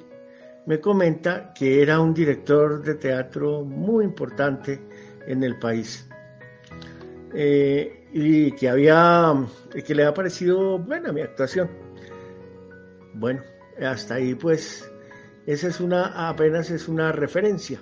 [0.65, 4.81] me comenta que era un director de teatro muy importante
[5.27, 6.09] en el país
[7.35, 9.35] eh, y que había
[9.85, 11.69] que le había parecido buena mi actuación.
[13.13, 13.43] Bueno,
[13.79, 14.91] hasta ahí pues
[15.45, 17.79] esa es una apenas es una referencia.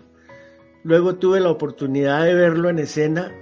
[0.84, 3.34] Luego tuve la oportunidad de verlo en escena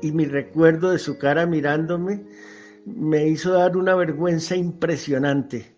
[0.00, 2.24] y mi recuerdo de su cara mirándome
[2.86, 5.74] me hizo dar una vergüenza impresionante.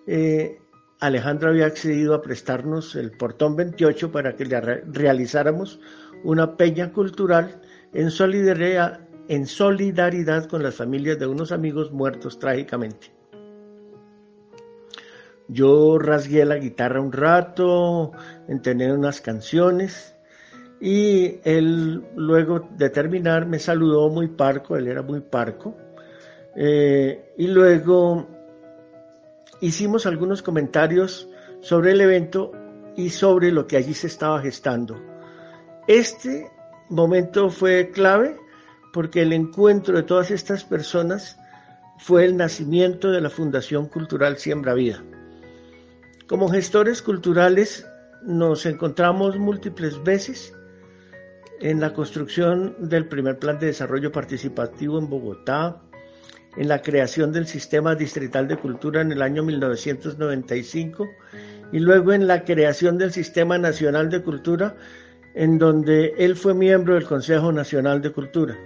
[0.08, 0.58] eh,
[1.00, 5.80] Alejandro había accedido a prestarnos el portón 28 para que le realizáramos
[6.24, 7.62] una peña cultural
[7.94, 13.17] en solidaridad, en solidaridad con las familias de unos amigos muertos trágicamente.
[15.48, 18.12] Yo rasgué la guitarra un rato,
[18.48, 20.16] entené unas canciones
[20.80, 25.76] y él luego de terminar me saludó muy parco, él era muy parco,
[26.56, 28.28] eh, y luego
[29.62, 31.30] hicimos algunos comentarios
[31.62, 32.52] sobre el evento
[32.96, 35.02] y sobre lo que allí se estaba gestando.
[35.88, 36.52] Este
[36.90, 38.36] momento fue clave
[38.92, 41.40] porque el encuentro de todas estas personas
[42.00, 45.04] fue el nacimiento de la Fundación Cultural Siembra Vida.
[46.28, 47.88] Como gestores culturales
[48.22, 50.54] nos encontramos múltiples veces
[51.62, 55.82] en la construcción del primer plan de desarrollo participativo en Bogotá,
[56.58, 61.08] en la creación del Sistema Distrital de Cultura en el año 1995
[61.72, 64.76] y luego en la creación del Sistema Nacional de Cultura,
[65.34, 68.58] en donde él fue miembro del Consejo Nacional de Cultura.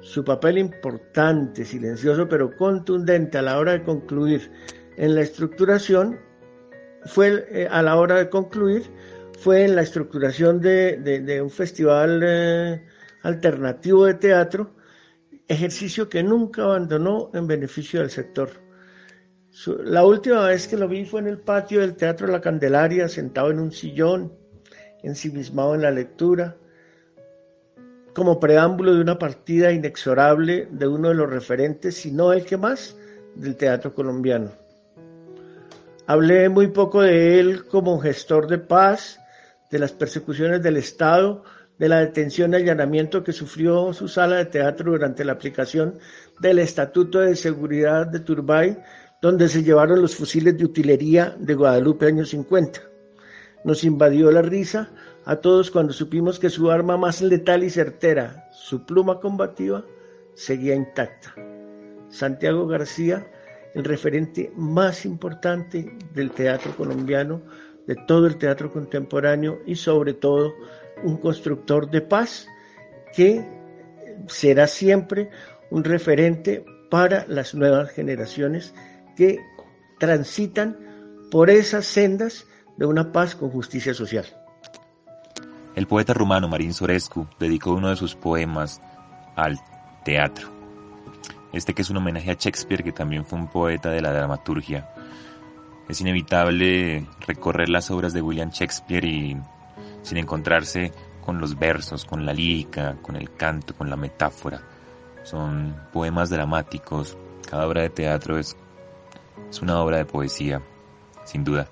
[0.00, 4.50] Su papel importante, silencioso pero contundente a la hora de concluir
[4.96, 6.25] en la estructuración
[7.06, 8.84] fue eh, a la hora de concluir
[9.38, 12.82] fue en la estructuración de, un festival eh,
[13.22, 14.74] alternativo de teatro,
[15.46, 18.50] ejercicio que nunca abandonó en beneficio del sector.
[19.84, 23.50] la última vez que lo vi fue en el patio del Teatro La Candelaria, sentado
[23.50, 24.32] en un sillón,
[25.02, 26.56] ensimismado en la lectura,
[28.14, 32.56] como preámbulo de una partida inexorable de uno de los referentes, si no el que
[32.56, 32.96] más,
[33.34, 34.65] del teatro colombiano.
[36.08, 39.18] Hablé muy poco de él como gestor de paz,
[39.70, 41.42] de las persecuciones del Estado,
[41.78, 45.98] de la detención y allanamiento que sufrió su sala de teatro durante la aplicación
[46.38, 48.78] del Estatuto de Seguridad de Turbay,
[49.20, 52.80] donde se llevaron los fusiles de utilería de Guadalupe años 50.
[53.64, 54.90] Nos invadió la risa
[55.24, 59.84] a todos cuando supimos que su arma más letal y certera, su pluma combativa,
[60.34, 61.34] seguía intacta.
[62.08, 63.26] Santiago García
[63.76, 67.42] el referente más importante del teatro colombiano,
[67.86, 70.54] de todo el teatro contemporáneo y sobre todo
[71.04, 72.48] un constructor de paz
[73.14, 73.46] que
[74.28, 75.28] será siempre
[75.70, 78.72] un referente para las nuevas generaciones
[79.14, 79.40] que
[79.98, 80.78] transitan
[81.30, 82.46] por esas sendas
[82.78, 84.24] de una paz con justicia social.
[85.74, 88.80] El poeta rumano Marín Sorescu dedicó uno de sus poemas
[89.36, 89.58] al
[90.02, 90.55] teatro
[91.52, 94.90] este que es un homenaje a Shakespeare, que también fue un poeta de la dramaturgia.
[95.88, 99.36] Es inevitable recorrer las obras de William Shakespeare y
[100.02, 100.92] sin encontrarse
[101.24, 104.62] con los versos, con la lírica, con el canto, con la metáfora.
[105.24, 107.16] Son poemas dramáticos.
[107.48, 108.56] Cada obra de teatro es,
[109.50, 110.62] es una obra de poesía,
[111.24, 111.68] sin duda.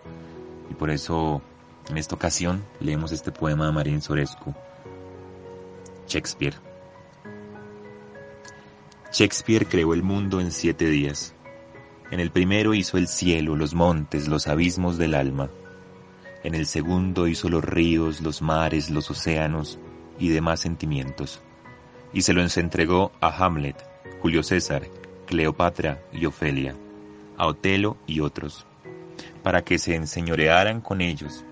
[0.71, 1.43] Y por eso,
[1.89, 4.55] en esta ocasión, leemos este poema de Marín Sorescu,
[6.07, 6.74] Shakespeare.
[9.15, 11.37] Shakespeare creó el mundo en siete días.
[12.11, 15.51] En el primero hizo el cielo, los montes, los abismos del alma.
[16.43, 19.79] En el segundo hizo los ríos, los mares, los océanos
[20.19, 21.41] y demás sentimientos.
[22.13, 23.77] Y se los entregó a Hamlet,
[24.21, 24.83] Julio César,
[25.27, 26.75] Cleopatra y Ofelia,
[27.37, 28.67] a Otelo y otros,
[29.45, 31.45] para que se enseñorearan con ellos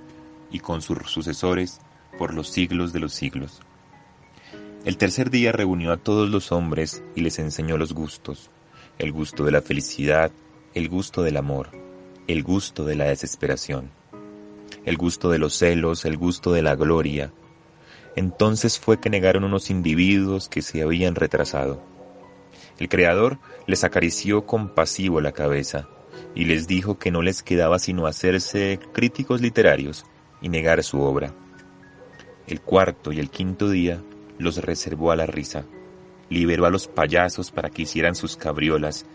[0.50, 1.80] y con sus sucesores
[2.18, 3.62] por los siglos de los siglos.
[4.84, 8.50] El tercer día reunió a todos los hombres y les enseñó los gustos,
[8.98, 10.32] el gusto de la felicidad,
[10.74, 11.68] el gusto del amor,
[12.26, 13.92] el gusto de la desesperación,
[14.84, 17.32] el gusto de los celos, el gusto de la gloria.
[18.16, 21.80] Entonces fue que negaron unos individuos que se habían retrasado.
[22.80, 25.86] El Creador les acarició compasivo la cabeza
[26.34, 30.06] y les dijo que no les quedaba sino hacerse críticos literarios
[30.40, 31.32] y negar su obra.
[32.48, 34.02] El cuarto y el quinto día
[34.42, 35.64] los reservó a la risa,
[36.28, 39.06] liberó a los payasos para que hicieran sus cabriolas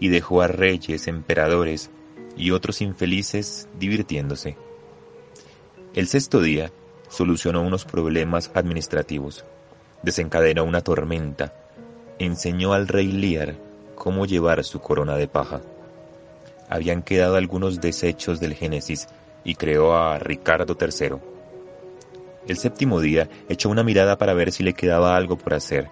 [0.00, 1.90] y dejó a reyes, emperadores
[2.36, 4.56] y otros infelices divirtiéndose.
[5.94, 6.72] El sexto día
[7.08, 9.44] solucionó unos problemas administrativos,
[10.02, 11.54] desencadenó una tormenta,
[12.18, 13.56] enseñó al rey Lear
[13.94, 15.62] cómo llevar su corona de paja.
[16.68, 19.08] Habían quedado algunos desechos del Génesis
[19.44, 21.35] y creó a Ricardo III.
[22.48, 25.90] El séptimo día echó una mirada para ver si le quedaba algo por hacer.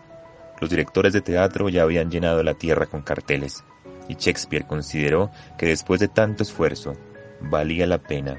[0.61, 3.65] Los directores de teatro ya habían llenado la tierra con carteles,
[4.09, 6.95] y Shakespeare consideró que después de tanto esfuerzo,
[7.41, 8.39] valía la pena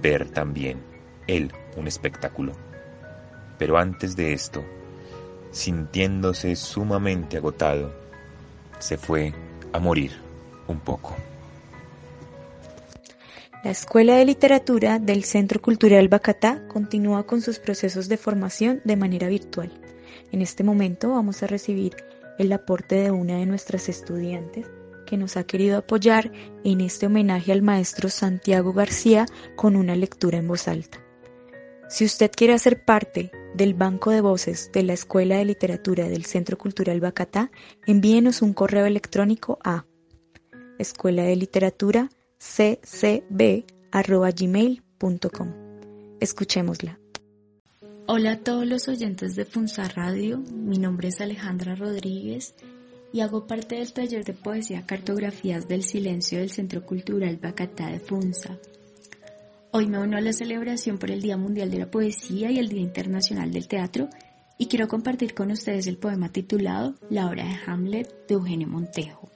[0.00, 0.82] ver también
[1.26, 2.52] él un espectáculo.
[3.58, 4.64] Pero antes de esto,
[5.52, 7.92] sintiéndose sumamente agotado,
[8.78, 9.32] se fue
[9.72, 10.12] a morir
[10.66, 11.16] un poco.
[13.64, 18.96] La Escuela de Literatura del Centro Cultural Bacatá continúa con sus procesos de formación de
[18.96, 19.70] manera virtual.
[20.32, 21.94] En este momento vamos a recibir
[22.40, 24.66] el aporte de una de nuestras estudiantes
[25.06, 26.32] que nos ha querido apoyar
[26.64, 30.98] en este homenaje al maestro Santiago García con una lectura en voz alta.
[31.88, 36.24] Si usted quiere hacer parte del banco de voces de la Escuela de Literatura del
[36.24, 37.52] Centro Cultural Bacatá,
[37.86, 39.86] envíenos un correo electrónico a
[40.80, 42.10] escuela de literatura
[42.42, 43.54] ccb.gmail.com.
[46.20, 46.98] Escuchémosla.
[48.06, 52.54] Hola a todos los oyentes de Funza Radio, mi nombre es Alejandra Rodríguez
[53.12, 58.00] y hago parte del taller de poesía Cartografías del Silencio del Centro Cultural Bacatá de
[58.00, 58.58] Funza.
[59.70, 62.68] Hoy me uno a la celebración por el Día Mundial de la Poesía y el
[62.68, 64.08] Día Internacional del Teatro
[64.58, 69.30] y quiero compartir con ustedes el poema titulado La hora de Hamlet de Eugenio Montejo.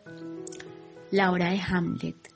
[1.12, 2.36] La hora de Hamlet.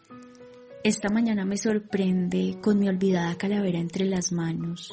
[0.82, 4.90] Esta mañana me sorprende con mi olvidada calavera entre las manos.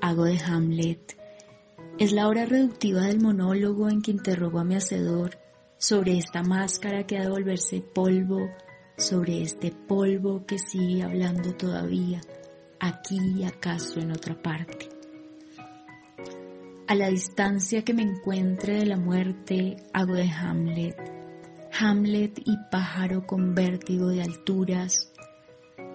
[0.00, 1.18] Hago de Hamlet.
[1.98, 5.38] Es la hora reductiva del monólogo en que interrogo a mi hacedor
[5.76, 8.48] sobre esta máscara que ha de volverse polvo,
[8.96, 12.22] sobre este polvo que sigue hablando todavía,
[12.80, 14.88] aquí y acaso en otra parte.
[16.86, 20.96] A la distancia que me encuentre de la muerte, hago de Hamlet.
[21.78, 25.07] Hamlet y pájaro con vértigo de alturas,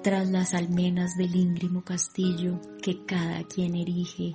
[0.03, 4.33] tras las almenas del íngrimo castillo que cada quien erige,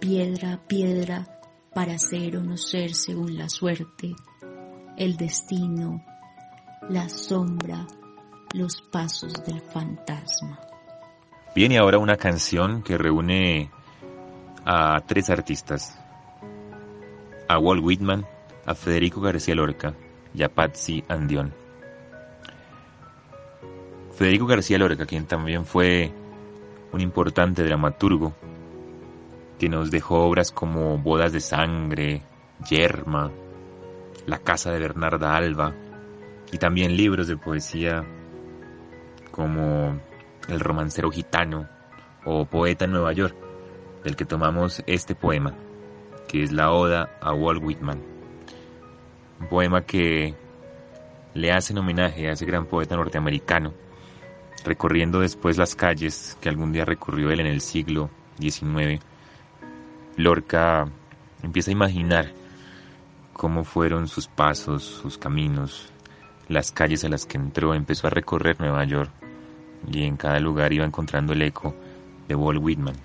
[0.00, 1.26] piedra a piedra,
[1.74, 4.14] para ser o no ser según la suerte,
[4.96, 6.04] el destino,
[6.88, 7.86] la sombra,
[8.54, 10.60] los pasos del fantasma.
[11.54, 13.70] Viene ahora una canción que reúne
[14.64, 15.98] a tres artistas,
[17.48, 18.24] a Walt Whitman,
[18.66, 19.94] a Federico García Lorca
[20.32, 21.61] y a Patsy Andión.
[24.12, 26.12] Federico García Lorca, quien también fue
[26.92, 28.34] un importante dramaturgo,
[29.58, 32.22] que nos dejó obras como Bodas de Sangre,
[32.68, 33.30] Yerma,
[34.26, 35.74] La Casa de Bernarda Alba,
[36.52, 38.04] y también libros de poesía
[39.30, 39.98] como
[40.46, 41.66] El romancero gitano
[42.26, 43.34] o Poeta en Nueva York,
[44.04, 45.54] del que tomamos este poema,
[46.28, 48.02] que es la Oda a Walt Whitman.
[49.40, 50.34] Un poema que
[51.32, 53.72] le hace homenaje a ese gran poeta norteamericano
[54.64, 59.02] recorriendo después las calles que algún día recorrió él en el siglo XIX,
[60.16, 60.88] Lorca
[61.42, 62.32] empieza a imaginar
[63.32, 65.90] cómo fueron sus pasos, sus caminos,
[66.48, 69.10] las calles a las que entró, empezó a recorrer Nueva York
[69.90, 71.74] y en cada lugar iba encontrando el eco
[72.28, 72.96] de Walt Whitman,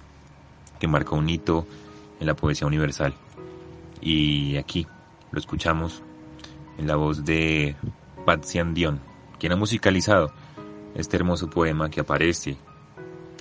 [0.80, 1.66] que marcó un hito
[2.20, 3.14] en la poesía universal.
[4.02, 4.86] Y aquí
[5.32, 6.04] lo escuchamos
[6.78, 7.76] en la voz de
[8.26, 9.00] Patsy Dion,
[9.40, 10.32] quien ha musicalizado
[10.98, 12.58] este hermoso poema que aparece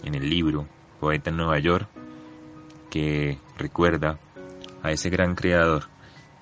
[0.04, 0.68] en el libro
[1.00, 1.88] Poeta en Nueva York,
[2.90, 4.18] que recuerda
[4.82, 5.84] a ese gran creador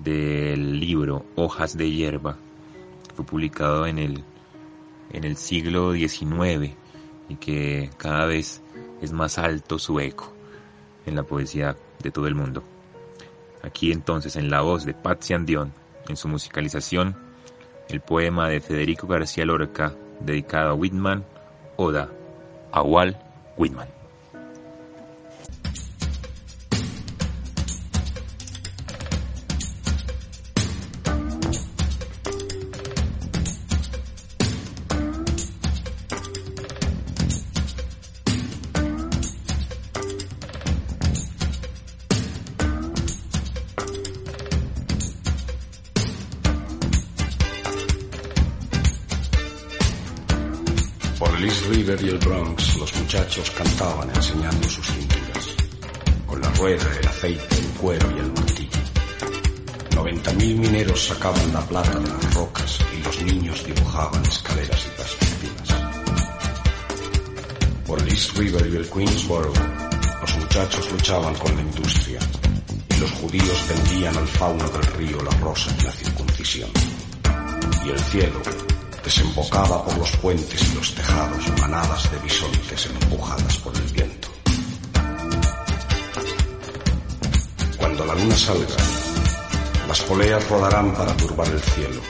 [0.00, 2.36] del libro Hojas de Hierba,
[3.06, 4.24] que fue publicado en el,
[5.12, 6.74] en el siglo XIX
[7.28, 8.60] y que cada vez
[9.00, 10.32] es más alto su eco
[11.06, 12.64] en la poesía de todo el mundo.
[13.62, 15.72] Aquí entonces en la voz de Patsy Andion,
[16.08, 17.16] en su musicalización,
[17.88, 21.24] el poema de Federico García Lorca dedicado a Whitman,
[21.76, 22.08] Oda
[22.72, 23.16] a Walt
[23.56, 23.93] Whitman.
[52.00, 55.48] Y el Bronx los muchachos cantaban enseñando sus cinturas,
[56.26, 58.78] con la rueda, el aceite, el cuero y el martillo.
[59.94, 64.96] Noventa mil mineros sacaban la plata de las rocas y los niños dibujaban escaleras y
[64.96, 65.68] perspectivas.
[67.86, 69.52] Por el East River y el Queensboro,
[70.20, 72.18] los muchachos luchaban con la industria
[72.96, 76.70] y los judíos vendían al fauno del río la rosa y la circuncisión.
[77.84, 78.40] Y el cielo,
[79.04, 84.28] desembocaba por los puentes y los tejados manadas de bisontes empujadas por el viento.
[87.78, 88.76] Cuando la luna salga,
[89.86, 92.00] las poleas rodarán para turbar el cielo.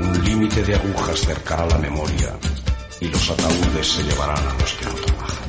[0.00, 2.36] Un límite de agujas cercará la memoria
[3.00, 5.48] y los ataúdes se llevarán a los que no trabajan.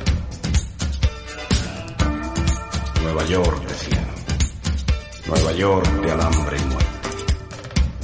[3.02, 4.06] Nueva York, decía.
[5.26, 6.90] Nueva York de alambre y muerte.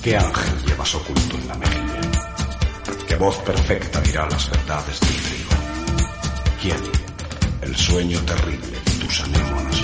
[0.02, 1.95] ¿Qué ángel llevas oculto en la mejilla?
[3.14, 5.46] Voz perfecta dirá las verdades del frío.
[6.60, 6.76] ¿Quién?
[7.62, 9.75] El sueño terrible de tus anémonas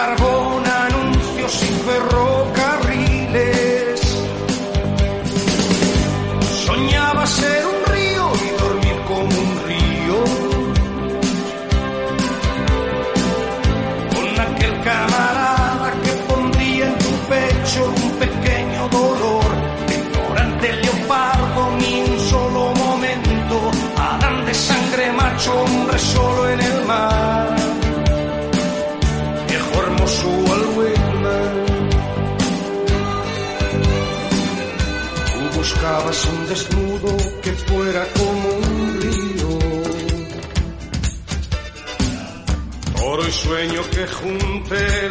[0.00, 0.39] de carbón,
[44.70, 45.09] Te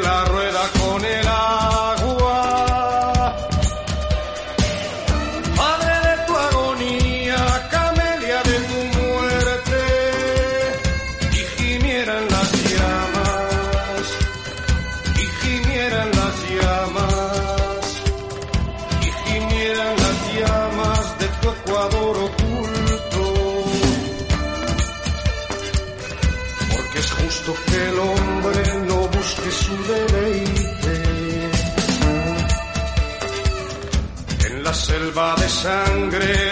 [35.62, 36.49] sangre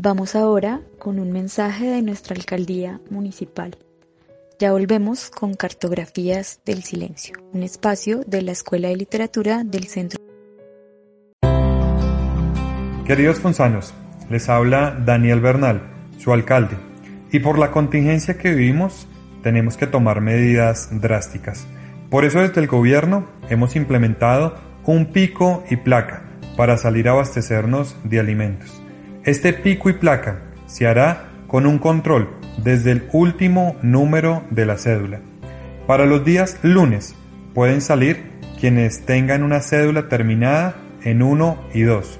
[0.00, 3.76] Vamos ahora con un mensaje de nuestra alcaldía municipal.
[4.60, 10.20] Ya volvemos con Cartografías del Silencio, un espacio de la Escuela de Literatura del Centro.
[13.04, 13.92] Queridos funzaños,
[14.30, 15.82] les habla Daniel Bernal,
[16.20, 16.76] su alcalde,
[17.32, 19.08] y por la contingencia que vivimos
[19.42, 21.66] tenemos que tomar medidas drásticas.
[22.08, 26.22] Por eso desde el gobierno hemos implementado un pico y placa
[26.56, 28.80] para salir a abastecernos de alimentos.
[29.28, 32.30] Este pico y placa se hará con un control
[32.64, 35.20] desde el último número de la cédula.
[35.86, 37.14] Para los días lunes
[37.52, 38.22] pueden salir
[38.58, 42.18] quienes tengan una cédula terminada en 1 y 2.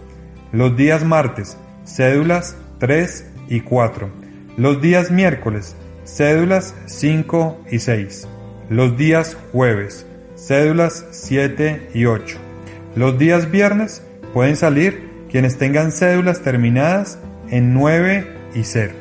[0.52, 1.56] Los días martes,
[1.86, 4.11] cédulas 3 y 4.
[4.59, 8.28] Los días miércoles, cédulas 5 y 6.
[8.68, 10.06] Los días jueves,
[10.36, 12.36] cédulas 7 y 8.
[12.96, 14.02] Los días viernes
[14.34, 17.18] pueden salir quienes tengan cédulas terminadas
[17.51, 18.95] en 9 y 0.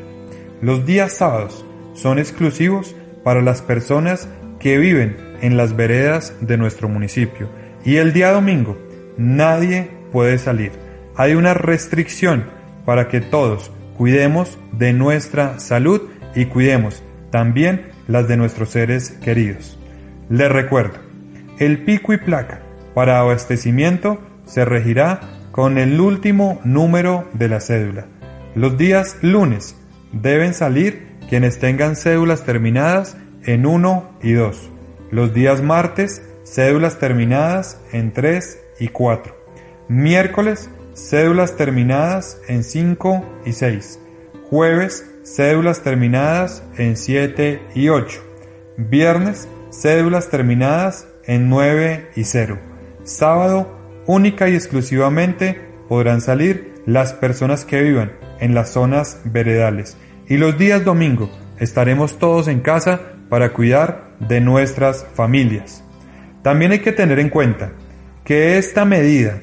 [0.62, 4.28] Los días sábados son exclusivos para las personas
[4.60, 7.50] que viven en las veredas de nuestro municipio
[7.86, 8.78] y el día domingo
[9.18, 10.72] nadie puede salir.
[11.16, 12.46] Hay una restricción
[12.86, 16.02] para que todos cuidemos de nuestra salud
[16.36, 17.02] y cuidemos
[17.32, 19.78] también las de nuestros seres queridos.
[20.30, 20.96] Les recuerdo,
[21.60, 22.62] el pico y placa
[22.94, 25.20] para abastecimiento se regirá
[25.58, 28.06] con el último número de la cédula.
[28.54, 29.76] Los días lunes
[30.12, 34.70] deben salir quienes tengan cédulas terminadas en 1 y 2.
[35.10, 39.36] Los días martes, cédulas terminadas en 3 y 4.
[39.88, 44.00] Miércoles, cédulas terminadas en 5 y 6.
[44.52, 48.22] Jueves, cédulas terminadas en 7 y 8.
[48.78, 52.60] Viernes, cédulas terminadas en 9 y 0.
[53.06, 53.77] Sábado,
[54.08, 59.98] única y exclusivamente podrán salir las personas que vivan en las zonas veredales.
[60.28, 61.30] Y los días domingo
[61.60, 65.84] estaremos todos en casa para cuidar de nuestras familias.
[66.42, 67.72] También hay que tener en cuenta
[68.24, 69.40] que esta medida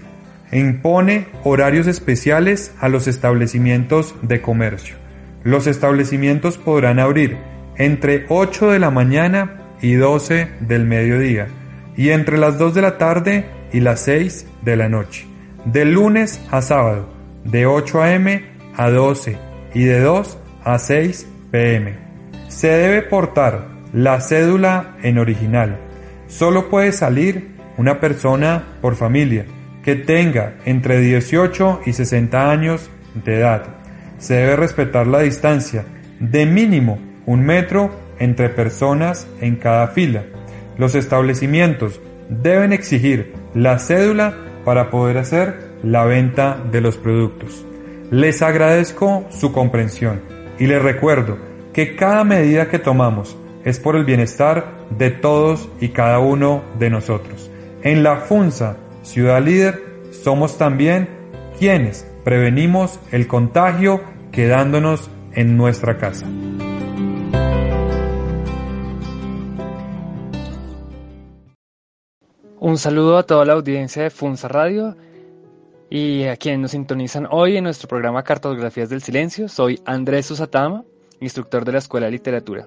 [0.52, 4.96] impone horarios especiales a los establecimientos de comercio.
[5.42, 7.36] Los establecimientos podrán abrir
[7.76, 11.48] entre 8 de la mañana y 12 del mediodía
[11.96, 15.26] y entre las 2 de la tarde y las 6 de la noche.
[15.64, 17.08] De lunes a sábado,
[17.44, 18.44] de 8 a.m.
[18.76, 19.36] a 12
[19.74, 21.94] y de 2 a 6 p.m.
[22.48, 25.78] Se debe portar la cédula en original.
[26.26, 29.46] Solo puede salir una persona por familia
[29.82, 32.90] que tenga entre 18 y 60 años
[33.24, 33.64] de edad.
[34.18, 35.84] Se debe respetar la distancia
[36.20, 40.24] de mínimo un metro entre personas en cada fila.
[40.78, 44.34] Los establecimientos deben exigir la cédula
[44.64, 47.64] para poder hacer la venta de los productos.
[48.10, 50.22] Les agradezco su comprensión
[50.58, 51.38] y les recuerdo
[51.72, 56.90] que cada medida que tomamos es por el bienestar de todos y cada uno de
[56.90, 57.50] nosotros.
[57.82, 61.08] En la FUNSA, Ciudad Líder, somos también
[61.58, 64.00] quienes prevenimos el contagio
[64.32, 66.26] quedándonos en nuestra casa.
[72.64, 74.96] Un saludo a toda la audiencia de Funza Radio
[75.90, 79.50] y a quienes nos sintonizan hoy en nuestro programa Cartografías del Silencio.
[79.50, 80.82] Soy Andrés Usatama,
[81.20, 82.66] instructor de la Escuela de Literatura.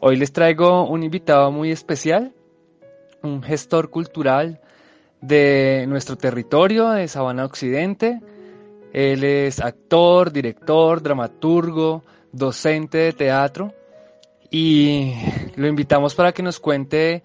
[0.00, 2.32] Hoy les traigo un invitado muy especial,
[3.22, 4.60] un gestor cultural
[5.20, 8.20] de nuestro territorio, de Sabana Occidente.
[8.92, 12.02] Él es actor, director, dramaturgo,
[12.32, 13.72] docente de teatro
[14.50, 15.14] y
[15.54, 17.22] lo invitamos para que nos cuente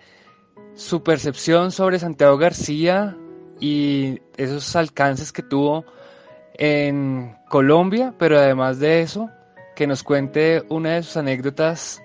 [0.77, 3.17] su percepción sobre Santiago García
[3.59, 5.85] y esos alcances que tuvo
[6.53, 9.29] en Colombia, pero además de eso,
[9.75, 12.01] que nos cuente una de sus anécdotas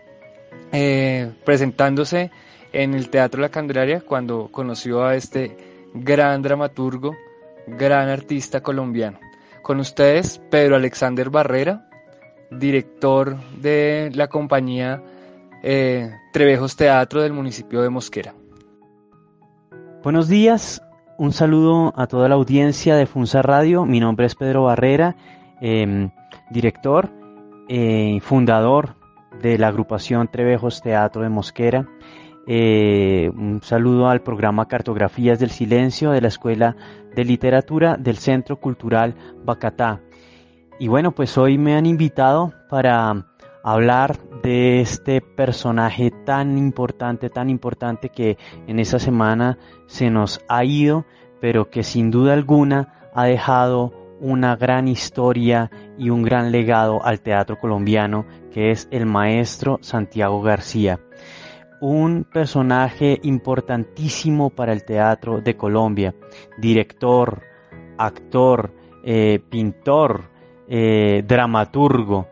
[0.73, 2.31] eh, presentándose
[2.73, 5.55] en el Teatro La Candelaria cuando conoció a este
[5.93, 7.15] gran dramaturgo,
[7.67, 9.21] gran artista colombiano.
[9.61, 11.91] Con ustedes, Pedro Alexander Barrera,
[12.51, 15.03] director de la compañía
[15.63, 18.35] eh, Trevejos Teatro del municipio de Mosquera.
[20.03, 20.83] Buenos días,
[21.17, 23.87] un saludo a toda la audiencia de Funza Radio.
[23.87, 25.15] Mi nombre es Pedro Barrera,
[25.61, 26.11] em,
[26.51, 27.09] director
[27.69, 28.97] y eh, fundador
[29.41, 31.87] de la agrupación Trevejos Teatro de Mosquera.
[32.49, 36.75] Eh, un saludo al programa Cartografías del Silencio de la Escuela
[37.15, 40.01] de Literatura del Centro Cultural Bacatá.
[40.81, 43.32] Y bueno, pues hoy me han invitado para
[43.63, 48.37] hablar de este personaje tan importante, tan importante que
[48.67, 51.05] en esa semana se nos ha ido,
[51.41, 57.21] pero que sin duda alguna ha dejado una gran historia y un gran legado al
[57.21, 61.01] teatro colombiano, que es el maestro Santiago García.
[61.81, 66.15] Un personaje importantísimo para el teatro de Colombia,
[66.57, 67.43] director,
[67.99, 70.31] actor, eh, pintor,
[70.69, 72.29] eh, dramaturgo,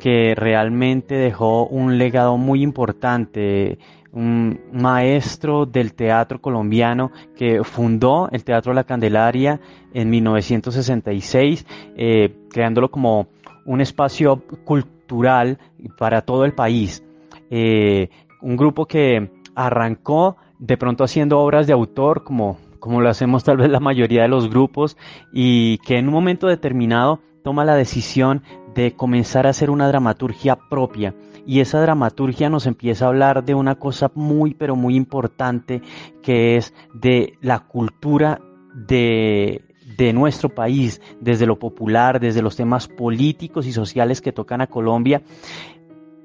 [0.00, 3.78] que realmente dejó un legado muy importante,
[4.12, 9.60] un maestro del teatro colombiano que fundó el Teatro La Candelaria
[9.94, 11.64] en 1966,
[11.96, 13.28] eh, creándolo como
[13.64, 15.58] un espacio cultural
[15.96, 17.04] para todo el país.
[17.50, 18.08] Eh,
[18.42, 23.58] un grupo que arrancó de pronto haciendo obras de autor como, como lo hacemos tal
[23.58, 24.96] vez la mayoría de los grupos
[25.32, 28.42] y que en un momento determinado toma la decisión
[28.74, 31.14] de comenzar a hacer una dramaturgia propia.
[31.46, 35.82] Y esa dramaturgia nos empieza a hablar de una cosa muy, pero muy importante,
[36.22, 38.40] que es de la cultura
[38.74, 39.64] de,
[39.96, 44.66] de nuestro país, desde lo popular, desde los temas políticos y sociales que tocan a
[44.66, 45.22] Colombia,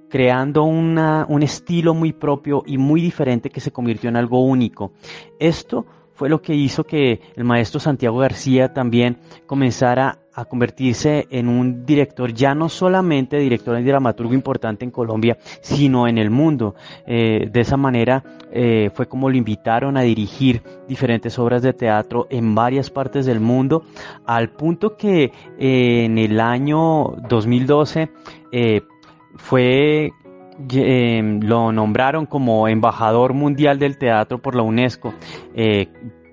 [0.10, 4.92] creando una, un estilo muy propio y muy diferente que se convirtió en algo único.
[5.40, 11.48] Esto fue lo que hizo que el maestro Santiago García también comenzara a convertirse en
[11.48, 16.76] un director, ya no solamente director y dramaturgo importante en Colombia, sino en el mundo.
[17.08, 22.28] Eh, de esa manera eh, fue como lo invitaron a dirigir diferentes obras de teatro
[22.30, 23.84] en varias partes del mundo,
[24.26, 28.10] al punto que eh, en el año 2012
[29.38, 30.12] fue
[30.72, 35.14] Em, lo nombraron como embajador mundial del teatro por la UNESCO.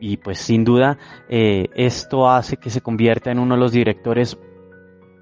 [0.02, 0.98] Y pues sin duda
[1.28, 4.36] eh, esto hace que se convierta en uno de los directores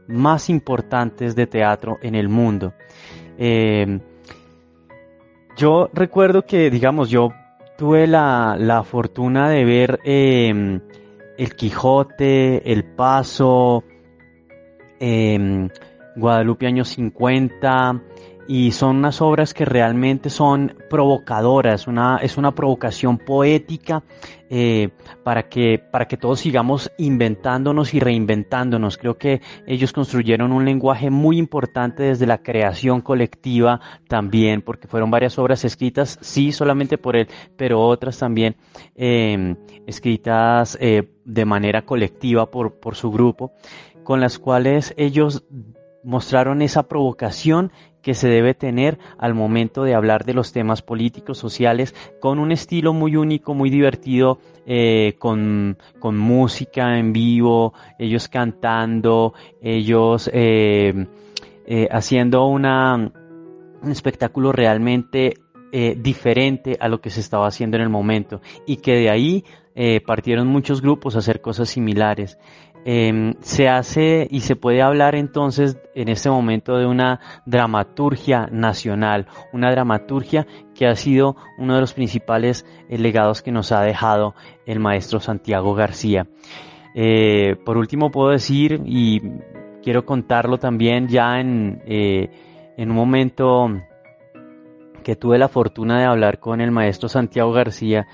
[0.08, 2.72] más importantes de teatro en el mundo.
[3.36, 4.00] Em,
[5.54, 7.28] yo recuerdo que, digamos, yo
[7.76, 10.80] tuve la, la fortuna de ver em,
[11.36, 13.84] El Quijote, El Paso,
[16.16, 18.02] Guadalupe años 50,
[18.48, 24.02] y son unas obras que realmente son provocadoras, una, es una provocación poética
[24.48, 24.88] eh,
[25.22, 28.98] para, que, para que todos sigamos inventándonos y reinventándonos.
[28.98, 35.10] Creo que ellos construyeron un lenguaje muy importante desde la creación colectiva también, porque fueron
[35.10, 38.56] varias obras escritas, sí, solamente por él, pero otras también
[38.96, 43.52] em, escritas eh, de manera colectiva por, por su grupo,
[44.02, 45.44] con las cuales ellos
[46.02, 47.72] mostraron esa provocación
[48.02, 52.52] que se debe tener al momento de hablar de los temas políticos, sociales, con un
[52.52, 61.06] estilo muy único, muy divertido, eh, con, música en vivo, ellos cantando, ellos eh,
[61.66, 63.12] eh, haciendo un
[63.88, 65.34] espectáculo realmente
[65.72, 69.44] diferente a lo que se estaba haciendo en el momento y que de ahí
[70.04, 72.38] partieron muchos grupos a hacer cosas similares.
[72.84, 79.26] Em, se hace y se puede hablar entonces en este momento de una dramaturgia nacional,
[79.52, 84.34] una dramaturgia que ha sido uno de los principales eh, legados que nos ha dejado
[84.64, 86.26] el maestro Santiago García.
[86.94, 89.20] Eh, por último puedo decir, y
[89.82, 92.30] quiero contarlo también ya en, eh,
[92.78, 93.68] en un momento
[95.04, 98.06] que tuve la fortuna de hablar con el maestro Santiago García,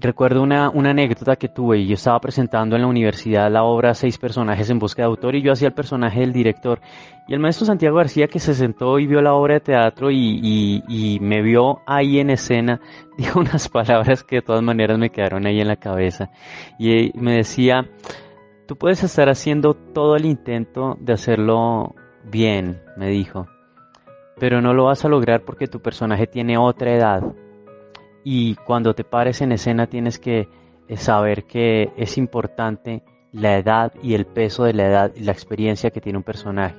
[0.00, 3.94] recuerdo una, una, anécdota que tuve y yo estaba presentando en la universidad la obra
[3.94, 6.80] Seis personajes en busca de autor y yo hacía el personaje del director.
[7.28, 10.40] Y el maestro Santiago García que se sentó y vio la obra de teatro y,
[10.42, 12.80] y, y me vio ahí en escena
[13.18, 16.30] dijo unas palabras que de todas maneras me quedaron ahí en la cabeza.
[16.78, 17.86] Y me decía
[18.66, 23.46] tú puedes estar haciendo todo el intento de hacerlo bien me dijo
[24.38, 27.22] pero no lo vas a lograr porque tu personaje tiene otra edad
[28.24, 30.48] y cuando te pares en escena tienes que
[30.88, 33.02] eh, saber que es importante
[33.32, 36.76] la edad y el peso de la edad y la experiencia que tiene un personaje.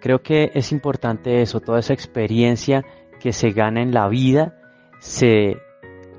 [0.00, 2.84] Creo que es importante eso, toda esa experiencia
[3.20, 4.54] que se gana en la vida
[5.00, 5.56] se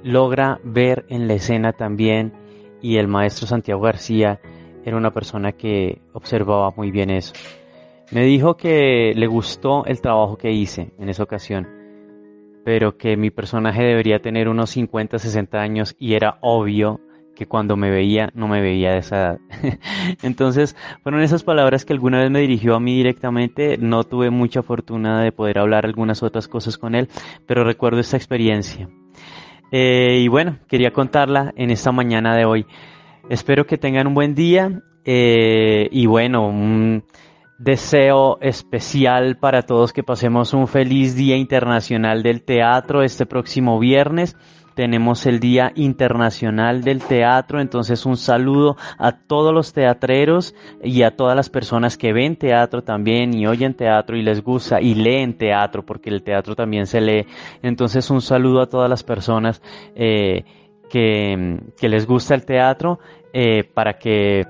[0.03, 2.33] logra ver en la escena también
[2.81, 4.39] y el maestro Santiago García
[4.83, 7.33] era una persona que observaba muy bien eso.
[8.11, 11.78] Me dijo que le gustó el trabajo que hice en esa ocasión
[12.63, 16.99] pero que mi personaje debería tener unos 50, 60 años y era obvio
[17.39, 19.39] que cuando me veía no me veía de esa edad.
[20.23, 23.77] Entonces, fueron esas palabras que alguna vez me dirigió a mí directamente.
[23.77, 27.07] No tuve mucha fortuna de poder hablar algunas otras cosas con él,
[27.47, 28.89] pero recuerdo esta experiencia.
[29.71, 32.65] Eh, y bueno, quería contarla en esta mañana de hoy.
[33.29, 37.01] Espero que tengan un buen día eh, y bueno,
[37.59, 44.37] deseo especial para todos que pasemos un feliz Día Internacional del Teatro este próximo viernes.
[44.75, 51.17] Tenemos el Día Internacional del Teatro, entonces un saludo a todos los teatreros y a
[51.17, 55.37] todas las personas que ven teatro también y oyen teatro y les gusta y leen
[55.37, 57.25] teatro, porque el teatro también se lee.
[57.61, 59.61] Entonces un saludo a todas las personas
[59.95, 60.45] eh,
[60.89, 62.99] que, que, les gusta el teatro
[63.33, 64.45] eh, para que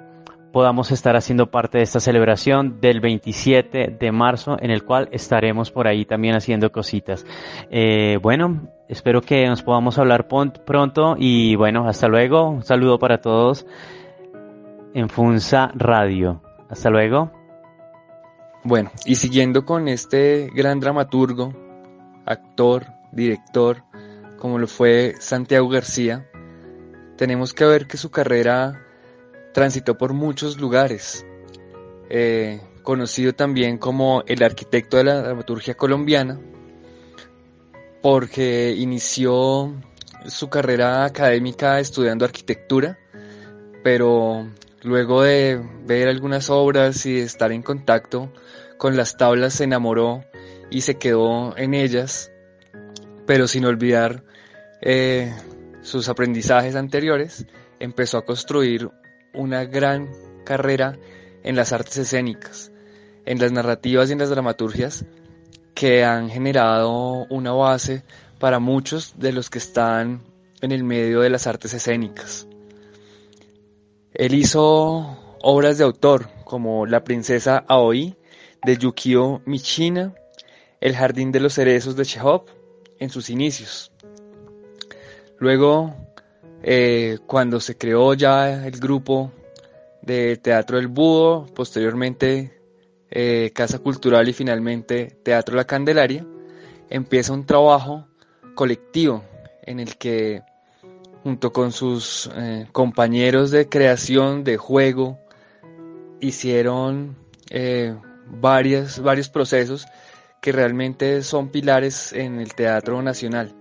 [0.52, 5.72] podamos estar haciendo parte de esta celebración del 27 de marzo en el cual estaremos
[5.72, 7.26] por ahí también haciendo cositas.
[7.70, 12.50] Eh, bueno, espero que nos podamos hablar pronto y bueno, hasta luego.
[12.50, 13.66] Un saludo para todos
[14.94, 16.42] en Funza Radio.
[16.70, 17.32] Hasta luego.
[18.64, 21.54] Bueno, y siguiendo con este gran dramaturgo,
[22.26, 23.84] actor, director,
[24.38, 26.28] como lo fue Santiago García,
[27.18, 28.89] tenemos que ver que su carrera
[29.60, 31.26] transitó por muchos lugares,
[32.10, 36.40] eh, conocido también como el arquitecto de la dramaturgia colombiana,
[38.02, 39.74] porque inició
[40.28, 42.98] su carrera académica estudiando arquitectura,
[43.84, 44.48] pero
[44.84, 48.32] luego de ver algunas obras y estar en contacto
[48.78, 50.24] con las tablas se enamoró
[50.70, 52.32] y se quedó en ellas,
[53.28, 54.24] pero sin olvidar
[54.82, 55.36] eh,
[55.82, 57.46] sus aprendizajes anteriores,
[57.82, 58.90] empezó a construir
[59.34, 60.10] una gran
[60.46, 60.98] carrera
[61.44, 62.72] en las artes escénicas,
[63.26, 65.06] en las narrativas y en las dramaturgias
[65.74, 68.04] que han generado una base
[68.40, 70.24] para muchos de los que están
[70.62, 72.48] en el medio de las artes escénicas.
[74.14, 78.18] Él hizo obras de autor como La princesa Aoi
[78.66, 80.14] de Yukio Michina,
[80.82, 82.46] El jardín de los cerezos de Chekhov
[83.00, 83.92] en sus inicios.
[85.38, 85.96] Luego
[86.62, 89.32] eh, cuando se creó ya el grupo
[90.02, 92.60] de Teatro del Búho, posteriormente
[93.10, 96.26] eh, Casa Cultural y finalmente Teatro La Candelaria,
[96.90, 98.08] empieza un trabajo
[98.56, 99.24] colectivo
[99.64, 100.42] en el que
[101.24, 105.20] junto con sus eh, compañeros de creación, de juego,
[106.20, 107.18] hicieron
[108.28, 109.86] varios procesos
[110.42, 113.56] que realmente son pilares en el teatro nacional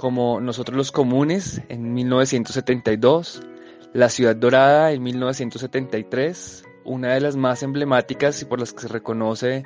[0.00, 3.42] como Nosotros los Comunes en 1972,
[3.92, 8.88] La Ciudad Dorada en 1973, una de las más emblemáticas y por las que se
[8.88, 9.56] reconoce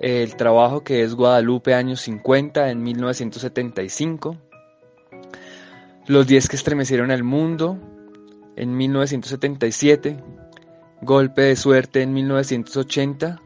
[0.00, 4.36] eh, el trabajo que es Guadalupe años 50 en 1975,
[6.08, 7.78] Los Diez que estremecieron al mundo
[8.56, 10.16] en 1977,
[11.02, 13.40] Golpe de suerte en 1980,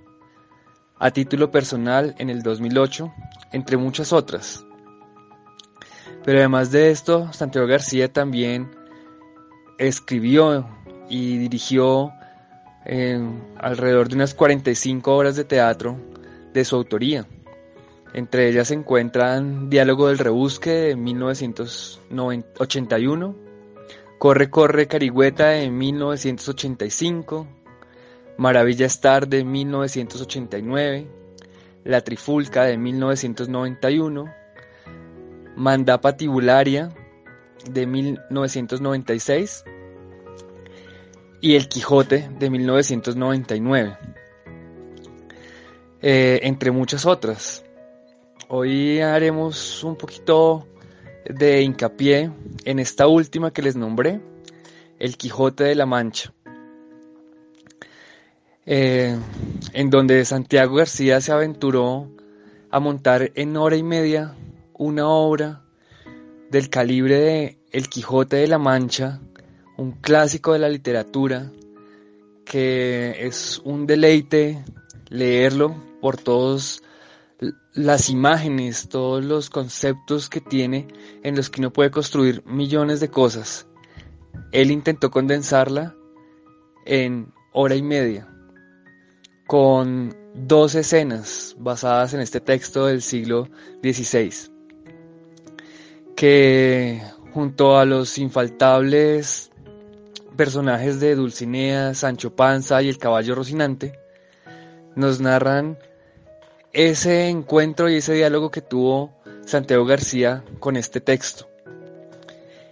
[0.98, 3.12] a título personal en el 2008,
[3.52, 4.64] entre muchas otras.
[6.24, 8.70] Pero además de esto, Santiago García también
[9.78, 10.68] escribió
[11.08, 12.12] y dirigió
[13.58, 15.96] alrededor de unas 45 obras de teatro
[16.52, 17.26] de su autoría.
[18.14, 23.34] Entre ellas se encuentran Diálogo del Rebusque de 1981,
[24.18, 27.46] Corre, Corre, Carigüeta de 1985,
[28.36, 31.06] Maravilla Star de 1989,
[31.84, 34.41] La Trifulca de 1991,
[35.56, 36.90] Mandapa Tibularia
[37.70, 39.64] de 1996
[41.40, 43.98] y El Quijote de 1999,
[46.00, 47.64] eh, entre muchas otras.
[48.48, 50.66] Hoy haremos un poquito
[51.28, 52.30] de hincapié
[52.64, 54.20] en esta última que les nombré,
[54.98, 56.32] El Quijote de la Mancha,
[58.64, 59.18] eh,
[59.72, 62.08] en donde Santiago García se aventuró
[62.70, 64.34] a montar en hora y media
[64.82, 65.62] una obra
[66.50, 69.20] del calibre de El Quijote de la Mancha,
[69.78, 71.52] un clásico de la literatura,
[72.44, 74.64] que es un deleite
[75.08, 76.82] leerlo por todas
[77.74, 80.88] las imágenes, todos los conceptos que tiene
[81.22, 83.68] en los que uno puede construir millones de cosas.
[84.50, 85.94] Él intentó condensarla
[86.86, 88.28] en hora y media,
[89.46, 93.48] con dos escenas basadas en este texto del siglo
[93.82, 94.51] XVI,
[96.22, 97.02] que
[97.34, 99.50] junto a los infaltables
[100.36, 103.98] personajes de Dulcinea, Sancho Panza y el caballo Rocinante,
[104.94, 105.80] nos narran
[106.72, 109.10] ese encuentro y ese diálogo que tuvo
[109.44, 111.48] Santiago García con este texto.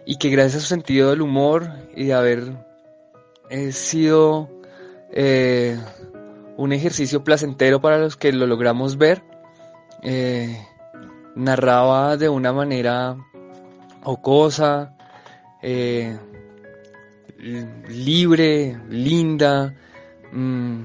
[0.07, 2.53] Y que gracias a su sentido del humor y de haber
[3.49, 4.49] eh, sido
[5.11, 5.77] eh,
[6.57, 9.25] un ejercicio placentero para los que lo logramos ver,
[10.05, 10.57] eh,
[11.35, 13.17] narraba de una manera
[14.05, 14.95] ocosa,
[17.89, 19.75] libre, linda,
[20.33, 20.85] mm,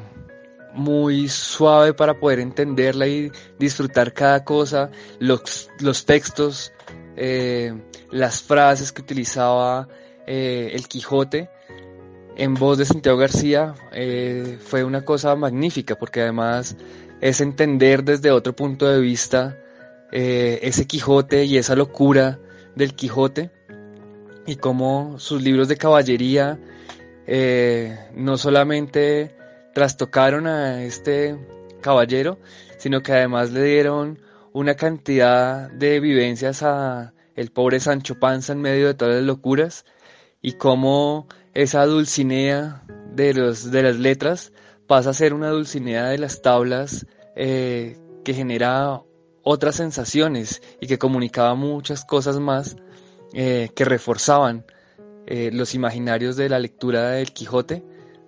[0.75, 6.71] muy suave para poder entenderla y disfrutar cada cosa, los, los textos,
[7.15, 7.73] eh,
[8.11, 9.87] las frases que utilizaba
[10.27, 11.49] eh, el Quijote
[12.35, 16.75] en voz de Santiago García eh, fue una cosa magnífica porque además
[17.21, 19.57] es entender desde otro punto de vista
[20.11, 22.39] ese Quijote y esa locura
[22.75, 23.51] del Quijote
[24.45, 26.59] y cómo sus libros de caballería
[28.13, 29.35] no solamente
[29.73, 31.37] trastocaron a este
[31.81, 32.39] caballero,
[32.77, 34.19] sino que además le dieron
[34.53, 39.85] una cantidad de vivencias a el pobre Sancho Panza en medio de todas las locuras
[40.41, 44.53] y cómo esa dulcinea de, los, de las letras
[44.87, 47.05] pasa a ser una dulcinea de las tablas
[47.35, 49.01] eh, que genera
[49.45, 52.75] otras sensaciones y que comunicaba muchas cosas más
[53.31, 54.65] eh, que reforzaban
[55.27, 57.83] eh, los imaginarios de la lectura del Quijote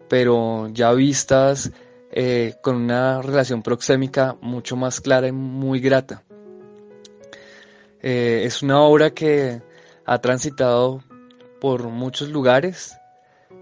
[0.07, 1.71] pero ya vistas
[2.11, 6.23] eh, con una relación proxémica mucho más clara y muy grata.
[7.99, 9.61] Es una obra que
[10.05, 11.03] ha transitado
[11.59, 12.95] por muchos lugares,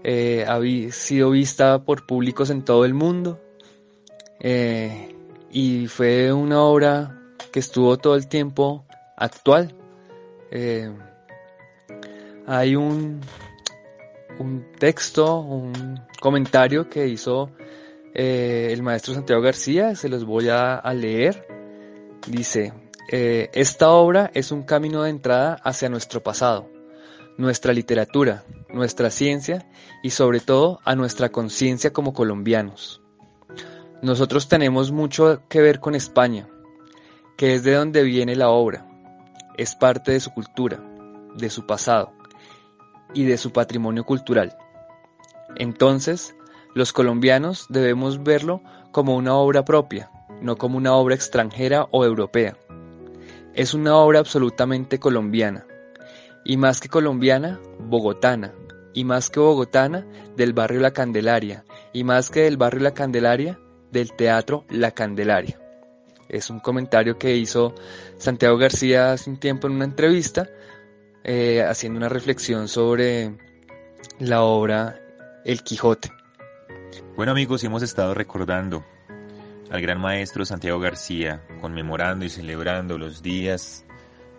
[0.04, 0.60] ha
[0.92, 3.40] sido vista por públicos en todo el mundo
[5.50, 7.15] y fue una obra
[7.56, 8.84] que estuvo todo el tiempo
[9.16, 9.74] actual.
[12.46, 13.22] hay un,
[14.38, 17.50] un texto, un comentario que hizo
[18.12, 21.48] eh, el maestro Santiago García, se los voy a, leer.
[22.26, 22.74] Dice,
[23.10, 26.68] eh, esta obra es un camino de entrada hacia nuestro pasado,
[27.38, 29.66] nuestra literatura, nuestra ciencia
[30.02, 33.00] y sobre todo a nuestra conciencia como colombianos.
[34.02, 36.50] Nosotros tenemos mucho que ver con España,
[37.36, 38.86] que es de donde viene la obra,
[39.56, 40.82] es parte de su cultura,
[41.36, 42.12] de su pasado
[43.12, 44.56] y de su patrimonio cultural.
[45.56, 46.34] Entonces,
[46.74, 50.10] los colombianos debemos verlo como una obra propia,
[50.40, 52.56] no como una obra extranjera o europea.
[53.54, 55.66] Es una obra absolutamente colombiana,
[56.44, 58.54] y más que colombiana, bogotana,
[58.94, 60.06] y más que bogotana,
[60.36, 63.58] del barrio La Candelaria, y más que del barrio La Candelaria,
[63.90, 65.58] del teatro La Candelaria.
[66.28, 67.74] Es un comentario que hizo
[68.18, 70.48] Santiago García hace un tiempo en una entrevista,
[71.24, 73.36] eh, haciendo una reflexión sobre
[74.18, 75.00] la obra
[75.44, 76.10] el Quijote.
[77.16, 78.84] Bueno amigos, hemos estado recordando
[79.70, 83.84] al gran maestro Santiago García, conmemorando y celebrando los días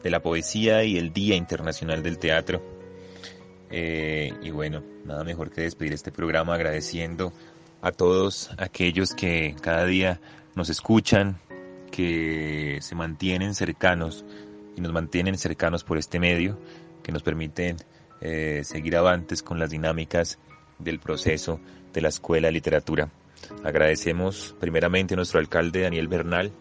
[0.04, 2.62] de la poesía y el Día Internacional del Teatro.
[3.70, 7.34] Eh, y bueno, nada mejor que despedir este programa agradeciendo
[7.82, 10.20] a todos aquellos que cada día
[10.56, 11.40] nos escuchan,
[11.92, 14.26] que se mantienen cercanos
[14.76, 16.60] y nos mantienen cercanos por este medio,
[17.04, 17.78] que nos permiten
[18.22, 20.40] eh, seguir avantes con las dinámicas
[20.80, 21.60] del proceso
[21.94, 23.10] de la Escuela de Literatura.
[23.64, 26.52] Agradecemos primeramente a nuestro alcalde Daniel Bernal,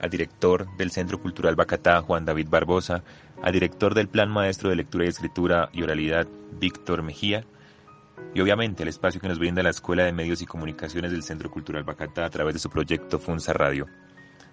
[0.00, 3.02] al director del Centro Cultural Bacatá, Juan David Barbosa,
[3.42, 6.26] al director del Plan Maestro de Lectura y Escritura y Oralidad,
[6.58, 7.44] Víctor Mejía,
[8.34, 11.50] y obviamente el espacio que nos brinda la Escuela de Medios y Comunicaciones del Centro
[11.50, 13.86] Cultural Bacatá a través de su proyecto Funza Radio.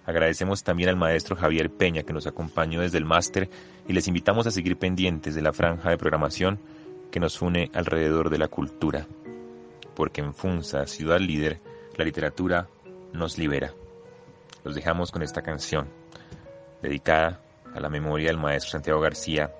[0.04, 3.48] Agradecemos también al maestro Javier Peña que nos acompañó desde el máster
[3.86, 6.58] y les invitamos a seguir pendientes de la franja de programación
[7.10, 9.06] que nos une alrededor de la cultura.
[9.94, 11.60] Porque en Funza, ciudad líder,
[11.96, 12.68] la literatura
[13.12, 13.72] nos libera.
[14.64, 15.88] Los dejamos con esta canción,
[16.80, 17.40] dedicada
[17.74, 19.52] a la memoria del maestro Santiago García,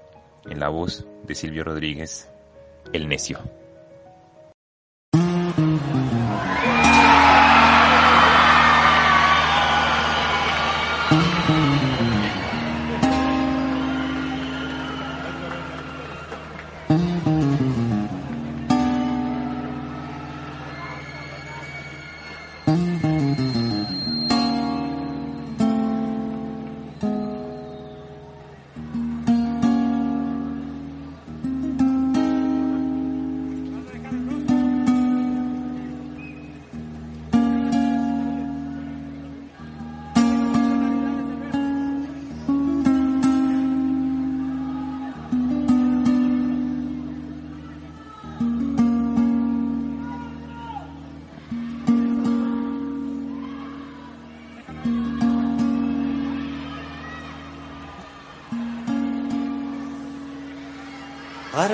[0.44, 2.28] en la voz de Silvio Rodríguez,
[2.92, 3.61] El Necio.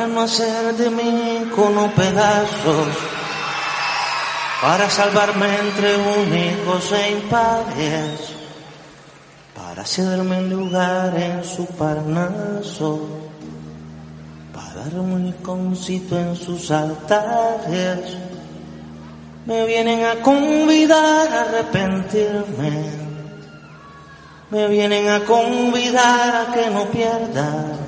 [0.09, 2.89] No hacer de mí como pedazos,
[4.61, 8.33] para salvarme entre únicos e impares,
[9.55, 13.01] para cederme lugar en su parnaso,
[14.53, 18.17] para darme un iconcito en sus altares.
[19.47, 22.91] Me vienen a convidar a arrepentirme,
[24.51, 27.88] me vienen a convidar a que no pierda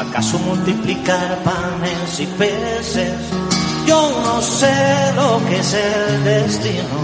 [0.00, 3.12] ¿Acaso multiplicar panes y peces?
[3.86, 6.98] Yo no sé lo que es el destino.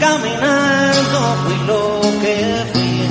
[0.00, 2.36] Caminando fui lo que
[2.72, 3.02] fui.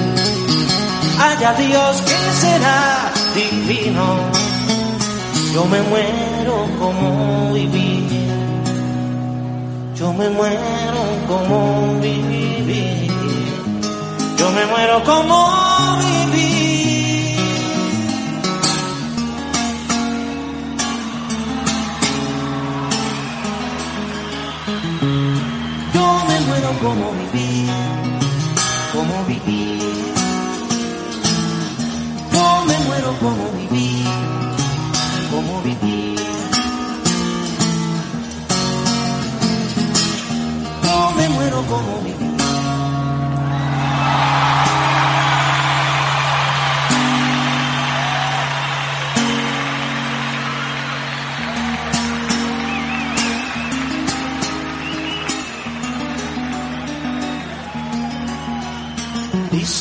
[1.21, 4.05] Haya Dios que será divino.
[5.53, 8.07] Yo me muero como viví.
[9.95, 13.07] Yo me muero como viví.
[14.35, 15.47] Yo me muero como
[15.99, 16.66] viví.
[26.81, 27.69] Como vivir,
[28.93, 29.81] como vivir.
[32.31, 34.07] Yo me muero como vivir,
[35.31, 36.19] como vivir.
[40.83, 42.16] Yo me muero como vivir.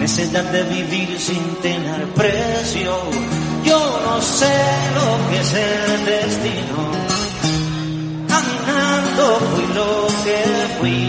[0.00, 2.92] necesidad de vivir sin tener precio.
[3.64, 4.56] Yo no sé
[4.94, 6.78] lo que es el destino.
[8.28, 10.38] Caminando fui lo que
[10.78, 11.08] fui.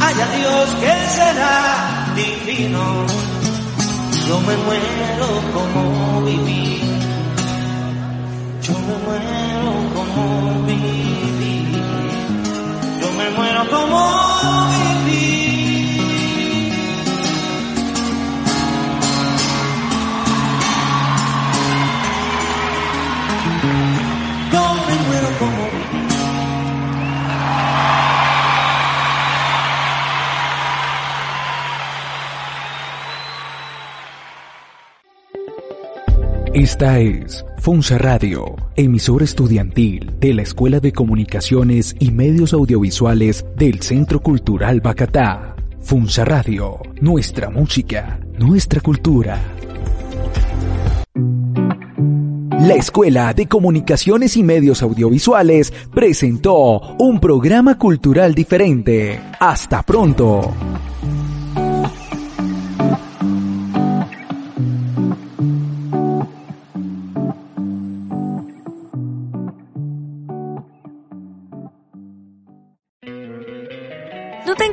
[0.00, 3.06] Haya Dios que será divino.
[4.28, 6.80] Yo me muero como viví.
[8.62, 11.72] Yo me muero como viví.
[13.00, 14.66] Yo me muero como
[15.04, 15.55] viví.
[36.56, 43.82] Esta es Funza Radio, emisora estudiantil de la Escuela de Comunicaciones y Medios Audiovisuales del
[43.82, 45.54] Centro Cultural Bacatá.
[45.80, 49.38] Funza Radio, nuestra música, nuestra cultura.
[52.58, 59.20] La Escuela de Comunicaciones y Medios Audiovisuales presentó un programa cultural diferente.
[59.38, 60.54] Hasta pronto.